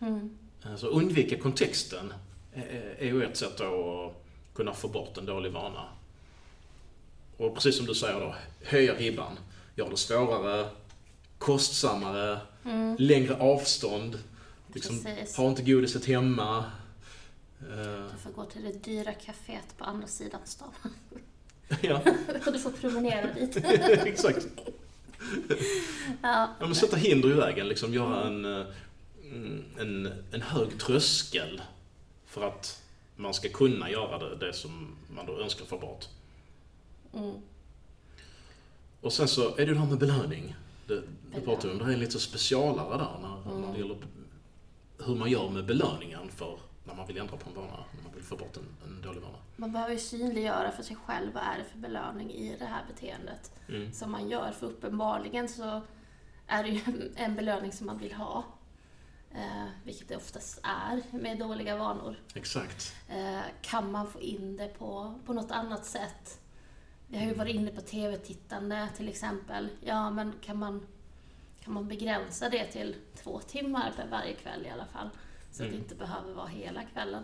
Mm. 0.00 0.38
Eh, 0.64 0.76
Så 0.76 0.86
undvika 0.86 1.38
kontexten 1.38 2.12
är 2.52 2.96
är 2.98 3.06
ju 3.06 3.24
ett 3.24 3.36
sätt 3.36 3.60
att 3.60 4.12
kunna 4.54 4.74
få 4.74 4.88
bort 4.88 5.18
en 5.18 5.26
dålig 5.26 5.52
vana. 5.52 5.84
Och 7.36 7.54
precis 7.54 7.76
som 7.76 7.86
du 7.86 7.94
säger 7.94 8.20
då, 8.20 8.34
höja 8.64 8.94
ribban. 8.94 9.38
Gör 9.74 9.90
det 9.90 9.96
svårare, 9.96 10.68
kostsammare, 11.38 12.40
Mm. 12.64 12.96
längre 12.98 13.36
avstånd. 13.36 14.18
Liksom, 14.74 15.06
ha 15.36 15.48
inte 15.48 15.62
godiset 15.62 16.04
hemma. 16.04 16.64
Eh, 17.70 18.10
Du 18.12 18.18
får 18.22 18.30
gå 18.30 18.44
till 18.44 18.62
det 18.64 18.84
dyra 18.84 19.12
kaféet 19.12 19.76
på 19.76 19.84
andra 19.84 20.06
sidan 20.06 20.40
stan. 20.44 20.72
ja, 21.82 22.00
och 22.46 22.52
du 22.52 22.58
får 22.58 22.70
promenera 22.70 23.34
dit. 23.34 23.56
exakt. 24.06 24.46
ja. 26.22 26.48
Ja, 26.60 26.66
men 26.66 26.74
sätta 26.74 26.96
hinder 26.96 27.28
i 27.30 27.32
vägen, 27.32 27.68
liksom 27.68 27.94
göra 27.94 28.26
en, 28.26 28.44
eh, 28.44 28.66
mm, 29.24 29.64
en, 29.78 30.12
en 30.32 30.42
hög 30.42 30.78
tröskel 30.80 31.62
för 32.26 32.48
att 32.48 32.82
man 33.16 33.34
ska 33.34 33.48
kunna 33.48 33.90
göra 33.90 34.18
det, 34.18 34.36
det 34.46 34.52
som 34.52 34.96
man 35.10 35.26
då 35.26 35.40
önskar 35.40 35.64
få 35.64 35.78
bort. 35.78 36.08
Mm. 37.14 37.34
Och 39.00 39.12
sen 39.12 39.28
så 39.28 39.48
är 39.52 39.56
det 39.56 39.62
ju 39.64 39.74
det 39.74 39.80
här 39.80 39.86
med 39.86 39.98
belöning. 39.98 40.54
Det, 40.86 41.02
pratar 41.44 41.68
vi 41.68 41.74
om, 41.74 41.78
det 41.78 41.84
är 41.84 41.88
en 41.94 41.98
lite 42.00 42.20
specialare 42.20 42.98
där 42.98 43.18
när, 43.22 43.50
Mm. 43.52 43.60
när 43.62 43.72
det 43.72 43.78
gäller 43.78 43.96
hur 44.98 45.14
man 45.14 45.30
gör 45.30 45.48
med 45.48 45.64
belöningen 45.66 46.28
för 46.36 46.58
när 46.86 46.94
man 46.94 47.06
vill 47.06 47.18
ändra 47.18 47.36
på 47.36 47.48
en 47.50 47.56
vana, 47.56 47.84
när 47.96 48.02
man 48.02 48.12
vill 48.14 48.22
få 48.24 48.36
bort 48.36 48.56
en, 48.56 48.76
en 48.84 49.02
dålig 49.02 49.20
vana. 49.22 49.38
Man 49.56 49.72
behöver 49.72 49.92
ju 49.92 49.98
synliggöra 49.98 50.70
för 50.72 50.82
sig 50.82 50.96
själv 50.96 51.32
vad 51.34 51.42
är 51.42 51.58
det 51.58 51.64
för 51.64 51.78
belöning 51.78 52.30
i 52.30 52.56
det 52.58 52.64
här 52.64 52.84
beteendet 52.88 53.52
Mm. 53.68 53.92
som 53.92 54.10
man 54.10 54.28
gör. 54.28 54.52
För 54.52 54.66
uppenbarligen 54.66 55.48
så 55.48 55.80
är 56.46 56.62
det 56.62 56.68
ju 56.68 57.12
en 57.16 57.34
belöning 57.36 57.72
som 57.72 57.86
man 57.86 57.98
vill 57.98 58.12
ha. 58.12 58.44
Eh, 59.34 59.64
vilket 59.84 60.08
det 60.08 60.16
oftast 60.16 60.60
är 60.62 61.02
med 61.18 61.38
dåliga 61.38 61.76
vanor. 61.76 62.16
Exakt. 62.34 62.94
Eh, 63.08 63.40
kan 63.62 63.90
man 63.92 64.06
få 64.10 64.20
in 64.20 64.56
det 64.56 64.68
på, 64.78 65.14
på 65.26 65.32
något 65.32 65.50
annat 65.50 65.84
sätt? 65.84 66.40
Vi 67.08 67.18
har 67.18 67.26
ju 67.26 67.34
varit 67.34 67.54
inne 67.54 67.70
på 67.70 67.80
TV-tittande 67.80 68.88
till 68.96 69.08
exempel. 69.08 69.68
Ja, 69.80 70.10
men 70.10 70.32
kan 70.42 70.58
man, 70.58 70.86
kan 71.60 71.74
man 71.74 71.88
begränsa 71.88 72.48
det 72.48 72.64
till 72.66 72.96
två 73.22 73.40
timmar 73.40 73.92
per 73.96 74.06
varje 74.08 74.32
kväll 74.34 74.66
i 74.66 74.70
alla 74.70 74.86
fall? 74.86 75.10
Så 75.56 75.62
att 75.62 75.68
det 75.68 75.74
Mm. 75.74 75.82
inte 75.82 75.94
behöver 75.94 76.32
vara 76.34 76.46
hela 76.46 76.82
kvällen. 76.84 77.22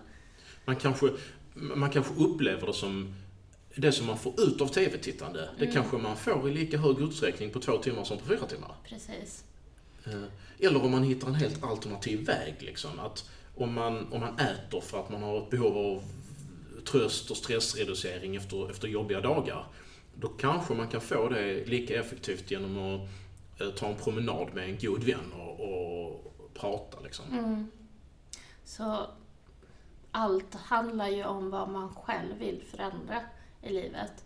Man 0.65 0.77
kanske, 0.77 1.11
man 1.55 1.91
kanske 1.91 2.15
upplever 2.15 2.67
det 2.67 2.73
som 2.73 3.15
det 3.77 3.93
som 3.93 4.07
man 4.07 4.19
får 4.19 4.41
ut 4.41 4.61
av 4.61 4.67
TV-tittande, 4.67 5.49
det 5.59 5.63
Mm. 5.65 5.75
kanske 5.75 5.97
man 5.97 6.17
får 6.17 6.49
i 6.49 6.53
lika 6.53 6.79
hög 6.79 7.01
utsträckning 7.01 7.51
på 7.51 7.61
två 7.61 7.77
timmar 7.79 8.05
som 8.05 8.19
på 8.19 8.25
fyra 8.25 8.47
timmar. 8.47 8.75
Precis. 8.89 9.45
Eh, 10.05 10.23
Eller 10.67 10.85
om 10.85 10.91
man 10.91 11.03
hittar 11.03 11.29
en 11.29 11.35
helt 11.35 11.63
alternativ 11.65 12.27
väg. 12.27 12.55
Liksom. 12.59 13.01
Att 13.01 13.31
om, 13.57 13.73
man, 13.73 14.13
om 14.13 14.21
man 14.21 14.39
äter 14.39 14.81
för 14.81 15.01
att 15.01 15.11
man 15.11 15.23
har 15.23 15.39
ett 15.43 15.51
behov 15.51 15.77
av 15.79 16.03
tröst 16.85 17.31
och 17.31 17.37
stressreducering 17.37 18.37
efter, 18.37 18.71
efter 18.71 18.89
jobbiga 18.89 19.21
dagar. 19.21 19.67
Då 20.15 20.29
kanske 20.29 20.75
man 20.75 20.89
kan 20.89 21.01
få 21.01 21.29
det 21.29 21.65
lika 21.67 22.01
effektivt 22.01 22.51
genom 22.51 22.79
att 22.79 23.01
eh, 23.61 23.71
ta 23.71 23.87
en 23.87 23.97
promenad 23.97 24.55
med 24.55 24.65
en 24.71 24.79
god 24.81 25.03
vän 25.05 25.33
och, 25.33 25.61
och 25.61 26.35
prata. 26.55 27.01
Liksom. 27.01 27.25
Mm. 27.39 27.71
Så 28.65 29.07
allt 30.11 30.55
handlar 30.55 31.09
ju 31.09 31.25
om 31.25 31.51
vad 31.51 31.69
man 31.69 31.95
själv 31.95 32.39
vill 32.39 32.63
förändra 32.71 33.21
i 33.63 33.73
livet. 33.73 34.25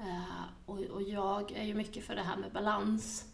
Eh, 0.00 0.44
och, 0.66 1.02
jag 1.02 1.52
är 1.52 1.64
ju 1.64 1.74
mycket 1.74 2.04
för 2.04 2.14
det 2.14 2.22
här 2.22 2.36
med 2.36 2.52
balans. 2.52 3.24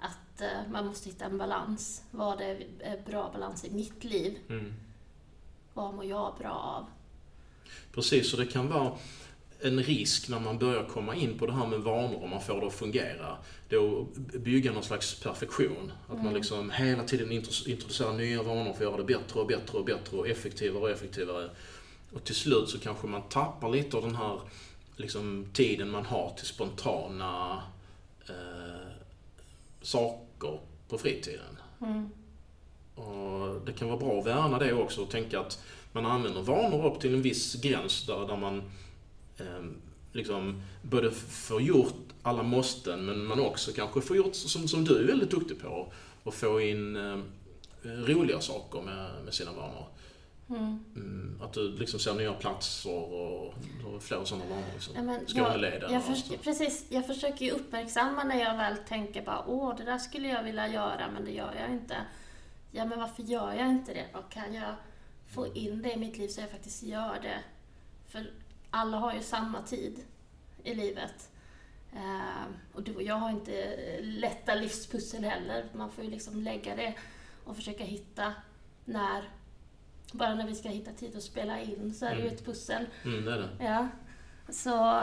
Att 0.00 0.40
eh, 0.40 0.70
man 0.70 0.86
måste 0.86 1.08
hitta 1.08 1.24
en 1.24 1.38
balans. 1.38 2.02
Vad 2.10 2.40
är 2.40 3.02
bra 3.06 3.30
balans 3.32 3.64
i 3.64 3.70
mitt 3.70 4.04
liv? 4.04 4.38
Mm. 4.48 4.74
Vad 5.74 5.94
mår 5.94 6.04
jag 6.04 6.34
bra 6.38 6.50
av? 6.50 6.86
Precis, 7.92 8.32
och 8.32 8.38
det 8.38 8.46
kan 8.46 8.68
vara 8.68 8.96
en 9.60 9.82
risk 9.82 10.28
när 10.28 10.40
man 10.40 10.58
börjar 10.58 10.84
komma 10.84 11.14
in 11.14 11.38
på 11.38 11.46
det 11.46 11.52
här 11.52 11.66
med 11.66 11.80
vanor 11.80 12.22
och 12.22 12.28
man 12.28 12.40
får 12.40 12.60
det 12.60 12.66
att 12.66 12.72
fungera. 12.74 13.26
Att 13.70 14.14
bygga 14.40 14.72
någon 14.72 14.82
slags 14.82 15.20
perfektion. 15.20 15.92
Att 16.06 16.16
man 16.16 16.20
Mm. 16.20 16.34
liksom 16.34 16.70
hela 16.70 17.04
tiden 17.04 17.32
intro- 17.32 17.68
introducerar 17.68 18.12
nya 18.12 18.42
vanor 18.42 18.64
för 18.64 18.70
att 18.72 18.80
göra 18.80 18.96
det 18.96 19.04
bättre 19.04 19.40
och 19.40 19.46
bättre 19.46 19.78
och 19.78 19.84
bättre 19.84 20.16
och 20.16 20.28
effektivare 20.28 20.82
och 20.82 20.90
effektivare. 20.90 21.50
Och 22.12 22.24
till 22.24 22.34
slut 22.34 22.68
så 22.68 22.78
kanske 22.78 23.06
man 23.06 23.22
tappar 23.22 23.68
lite 23.70 23.96
av 23.96 24.02
den 24.02 24.14
här 24.14 24.40
liksom, 24.96 25.46
tiden 25.52 25.90
man 25.90 26.04
har 26.06 26.30
till 26.36 26.46
spontana 26.46 27.62
eh, 28.28 28.92
saker 29.82 30.60
på 30.88 30.98
fritiden. 30.98 31.58
Mm. 31.80 32.08
Och 32.94 33.60
det 33.66 33.72
kan 33.72 33.88
vara 33.88 33.98
bra 33.98 34.18
att 34.20 34.26
värna 34.26 34.58
det 34.58 34.72
också 34.72 35.02
och 35.02 35.10
tänka 35.10 35.40
att 35.40 35.62
man 35.92 36.06
använder 36.06 36.42
vanor 36.42 36.86
upp 36.86 37.00
till 37.00 37.14
en 37.14 37.22
viss 37.22 37.54
gräns 37.54 38.06
där, 38.06 38.26
där 38.26 38.36
man 38.36 38.62
liksom 40.12 40.62
både 40.82 41.10
får 41.10 41.62
gjort 41.62 41.94
alla 42.22 42.42
måsten 42.42 43.06
men 43.06 43.24
man 43.24 43.40
också 43.40 43.72
kanske 43.72 44.00
får 44.00 44.16
gjort, 44.16 44.34
som, 44.34 44.68
som 44.68 44.84
du 44.84 44.98
är 44.98 45.06
väldigt 45.06 45.30
duktig 45.30 45.60
på, 45.60 45.92
och 46.22 46.34
få 46.34 46.60
in 46.60 46.96
eh, 46.96 47.18
roliga 47.82 48.40
saker 48.40 48.82
med, 48.82 49.10
med 49.24 49.34
sina 49.34 49.52
vanor. 49.52 49.86
Mm. 50.50 50.84
Mm, 50.96 51.40
att 51.42 51.52
du 51.52 51.76
liksom 51.76 52.00
ser 52.00 52.14
nya 52.14 52.32
platser 52.32 52.92
och, 52.92 53.46
och 53.84 54.02
fler 54.02 54.24
sådana 54.24 54.44
vanor. 54.44 54.64
Liksom. 54.72 54.94
Ja, 54.96 55.02
men 55.02 55.26
Skåneleden 55.26 55.92
jag, 55.92 56.00
och 56.00 56.06
förs- 56.06 56.24
så. 56.24 56.34
precis, 56.36 56.86
jag 56.88 57.06
försöker 57.06 57.44
ju 57.44 57.50
uppmärksamma 57.50 58.24
när 58.24 58.40
jag 58.40 58.56
väl 58.56 58.76
tänker 58.76 59.22
bara 59.22 59.44
åh, 59.46 59.76
det 59.76 59.84
där 59.84 59.98
skulle 59.98 60.28
jag 60.28 60.42
vilja 60.42 60.68
göra 60.68 61.10
men 61.14 61.24
det 61.24 61.30
gör 61.30 61.54
jag 61.60 61.70
inte. 61.70 61.96
Ja, 62.70 62.84
men 62.84 63.00
varför 63.00 63.22
gör 63.22 63.52
jag 63.52 63.68
inte 63.68 63.94
det 63.94 64.06
då? 64.12 64.18
Kan 64.30 64.54
jag 64.54 64.74
få 65.34 65.46
in 65.54 65.82
det 65.82 65.92
i 65.92 65.96
mitt 65.96 66.18
liv 66.18 66.28
så 66.28 66.40
jag 66.40 66.50
faktiskt 66.50 66.82
gör 66.82 67.18
det? 67.22 67.38
För 68.08 68.30
alla 68.70 68.96
har 68.96 69.14
ju 69.14 69.22
samma 69.22 69.62
tid 69.62 70.04
i 70.62 70.74
livet. 70.74 71.30
Eh, 71.92 72.44
och 72.72 72.82
du 72.82 72.94
och 72.94 73.02
jag 73.02 73.14
har 73.14 73.30
inte 73.30 73.76
lätta 74.00 74.54
livspussel 74.54 75.24
heller. 75.24 75.66
Man 75.74 75.90
får 75.90 76.04
ju 76.04 76.10
liksom 76.10 76.40
lägga 76.42 76.76
det 76.76 76.94
och 77.44 77.56
försöka 77.56 77.84
hitta 77.84 78.32
när, 78.84 79.28
bara 80.12 80.34
när 80.34 80.46
vi 80.46 80.54
ska 80.54 80.68
hitta 80.68 80.92
tid 80.92 81.16
att 81.16 81.22
spela 81.22 81.60
in 81.60 81.94
så 81.94 82.06
är 82.06 82.10
det 82.10 82.16
ju 82.16 82.22
Mm. 82.22 82.34
ett 82.34 82.44
pussel. 82.44 82.86
Mm, 83.04 83.24
det 83.24 83.38
det. 83.38 83.64
Ja, 83.64 83.88
så 84.48 85.02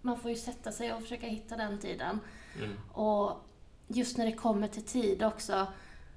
man 0.00 0.18
får 0.20 0.30
ju 0.30 0.36
sätta 0.36 0.72
sig 0.72 0.92
och 0.92 1.02
försöka 1.02 1.26
hitta 1.26 1.56
den 1.56 1.78
tiden. 1.78 2.20
Mm. 2.58 2.76
Och 2.92 3.44
just 3.88 4.16
när 4.16 4.26
det 4.26 4.32
kommer 4.32 4.68
till 4.68 4.84
tid 4.84 5.22
också, 5.22 5.66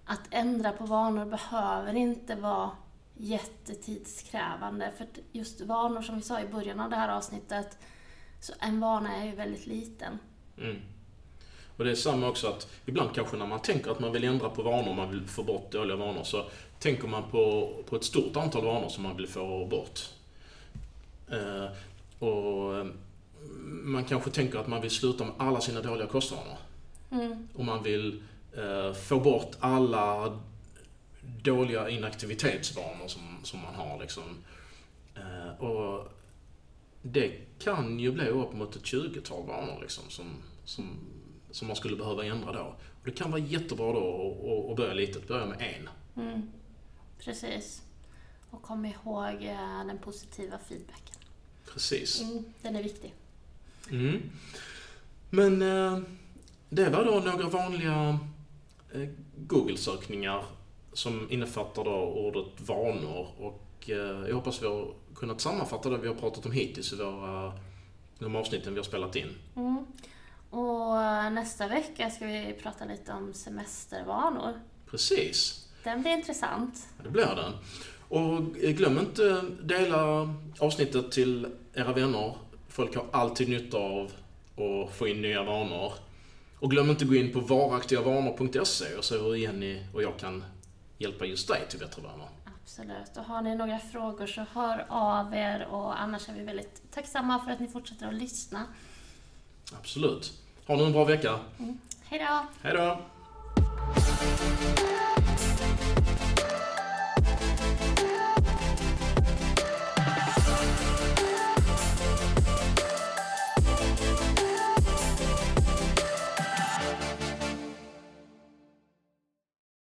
att 0.06 0.22
ändra 0.30 0.72
på 0.72 0.86
vanor 0.86 1.26
behöver 1.26 1.94
inte 1.94 2.36
vara 2.36 2.72
jättetidskrävande. 3.18 4.92
För 4.98 5.08
just 5.32 5.62
vanor, 5.62 6.02
som 6.02 6.16
vi 6.16 6.22
sa 6.22 6.42
i 6.42 6.48
början 6.48 6.80
av 6.80 6.90
det 6.90 6.96
här 6.96 7.10
avsnittet, 7.10 7.78
så 8.40 8.54
en 8.60 8.80
vana 8.80 9.18
är 9.18 9.26
ju 9.26 9.36
väldigt 9.36 9.68
liten. 9.68 10.20
Mm. 10.58 10.82
Och 11.78 11.84
det 11.84 11.92
är 11.92 11.96
samma 11.96 12.28
också 12.28 12.48
att 12.48 12.68
ibland 12.86 13.16
kanske 13.16 13.38
när 13.38 13.48
man 13.48 13.60
tänker 13.60 13.92
att 13.92 14.00
man 14.00 14.12
vill 14.12 14.24
ändra 14.24 14.50
på 14.50 14.62
vanor, 14.62 14.94
man 14.94 15.10
vill 15.10 15.28
få 15.28 15.44
bort 15.44 15.72
dåliga 15.72 15.96
vanor, 15.96 16.24
så 16.24 16.46
tänker 16.80 17.08
man 17.08 17.24
på, 17.32 17.74
på 17.90 17.96
ett 17.96 18.04
stort 18.04 18.38
antal 18.38 18.66
vanor 18.66 18.90
som 18.90 19.04
man 19.04 19.18
vill 19.18 19.28
få 19.28 19.66
bort. 19.66 20.00
Eh, 21.32 21.72
och 22.20 22.78
eh, 22.78 22.86
man 23.84 24.04
kanske 24.04 24.32
tänker 24.32 24.60
att 24.60 24.68
man 24.68 24.82
vill 24.82 24.92
sluta 24.92 25.24
med 25.24 25.34
alla 25.38 25.62
sina 25.62 25.82
dåliga 25.82 26.08
kostvanor. 26.08 26.58
Mm. 27.12 27.48
Och 27.56 27.66
man 27.66 27.84
vill 27.84 28.24
eh, 28.58 28.94
få 28.94 29.20
bort 29.20 29.52
alla 29.60 30.34
dåliga 31.44 31.90
inaktivitetsvanor 31.90 33.08
som, 33.08 33.22
som 33.44 33.60
man 33.62 33.76
har. 33.76 34.00
Liksom. 34.00 34.24
Eh, 35.16 35.64
och 35.64 36.12
det 37.02 37.32
kan 37.60 38.00
ju 38.00 38.12
bli 38.12 38.28
upp 38.28 38.54
mot 38.54 38.76
ett 38.76 38.84
20-tal 38.84 39.48
vanor 39.48 39.82
liksom, 39.82 40.04
som, 40.10 40.26
som 40.66 40.98
som 41.52 41.68
man 41.68 41.76
skulle 41.78 41.96
behöva 41.98 42.26
ändra 42.26 42.52
då. 42.54 42.60
Och 43.00 43.06
det 43.06 43.12
kan 43.12 43.32
vara 43.32 43.42
jättebra 43.42 43.94
då 43.94 44.00
att- 44.66 44.72
att 44.72 44.78
börja 44.78 44.94
litet, 44.94 45.28
börja 45.28 45.46
med 45.46 45.62
en. 45.62 45.90
Mm. 46.24 46.50
Precis. 47.20 47.82
Och 48.50 48.62
kom 48.62 48.86
ihåg 48.86 49.44
eh, 49.44 49.86
den 49.88 49.98
positiva 50.04 50.58
feedbacken. 50.70 51.16
Precis. 51.74 52.22
Mm, 52.22 52.44
den 52.62 52.76
är 52.76 52.84
viktig. 52.84 53.14
Mm. 53.92 54.22
Men 55.30 55.62
eh, 55.62 56.00
det 56.70 56.90
var 56.90 57.06
då 57.06 57.12
några 57.32 57.50
vanliga 57.50 58.20
eh, 58.94 59.10
Google-sökningar 59.38 60.46
som 60.94 61.32
innefattar 61.32 61.84
då 61.84 61.96
ordet 61.96 62.62
vanor 62.70 63.28
och 63.38 63.90
eh, 63.90 64.28
jag 64.28 64.36
hoppas 64.36 64.62
vi 64.62 64.68
har 64.68 64.94
kunnat 65.16 65.42
sammanfatta 65.42 65.90
det 65.90 65.98
vi 65.98 66.08
har 66.08 66.16
pratat 66.16 66.46
om 66.46 66.52
hittills 66.52 66.94
i 66.94 66.96
våra, 66.96 67.54
de 68.20 68.36
avsnitten 68.36 68.74
vi 68.74 68.80
har 68.80 68.86
spelat 68.86 69.16
in. 69.16 69.36
Mm. 69.56 69.86
Och 70.50 71.02
eh, 71.02 71.30
nästa 71.30 71.68
vecka 71.68 72.10
ska 72.10 72.26
vi 72.26 72.56
prata 72.64 72.86
lite 72.86 73.12
om 73.12 73.34
semestervanor. 73.34 74.54
Precis, 74.92 75.68
Den 75.84 76.02
blir 76.02 76.12
intressant. 76.12 76.88
det 77.04 77.10
blir 77.10 77.36
den. 77.36 77.54
Och 78.10 78.58
eh, 78.64 78.72
glöm 78.72 79.00
inte 79.00 79.42
dela 79.64 80.34
avsnittet 80.60 81.12
till 81.12 81.48
era 81.74 81.94
vänner. 81.94 82.36
Folk 82.70 82.96
har 82.96 83.06
alltid 83.12 83.50
nytta 83.50 83.78
av 83.78 84.12
att 84.56 84.96
få 84.96 85.08
in 85.08 85.22
nya 85.22 85.44
vanor. 85.44 85.94
Och 86.60 86.72
glöm 86.72 86.90
inte 86.90 87.06
gå 87.06 87.16
in 87.16 87.34
på 87.34 87.40
varaktigavanor.se 87.40 88.96
och 88.98 89.04
se 89.04 89.18
hur 89.18 89.36
Jenny 89.36 89.84
och 89.94 90.04
jag 90.04 90.20
kan 90.20 90.44
hjälpa 91.04 91.26
just 91.26 91.48
dig 91.48 91.68
till 91.70 91.80
bättre 91.80 92.02
vanor. 92.02 92.28
Absolut. 92.64 93.18
Och 93.18 93.24
har 93.24 93.42
ni 93.42 93.56
några 93.56 93.80
frågor 93.80 94.28
så 94.28 94.46
hör 94.54 94.86
av 94.90 95.34
er 95.34 95.66
och 95.66 96.02
annars 96.02 96.30
är 96.30 96.34
vi 96.34 96.44
väldigt 96.44 96.92
tacksamma 96.92 97.40
för 97.46 97.52
att 97.52 97.60
ni 97.60 97.68
fortsätter 97.68 98.08
att 98.08 98.14
lyssna. 98.14 98.66
Absolut. 99.80 100.34
Ha 100.68 100.76
nu 100.76 100.84
en 100.84 100.92
bra 100.92 101.04
vecka. 101.06 101.40
Hej 102.04 102.20
då! 102.20 102.46
Hej 102.62 102.74
då! 102.74 103.02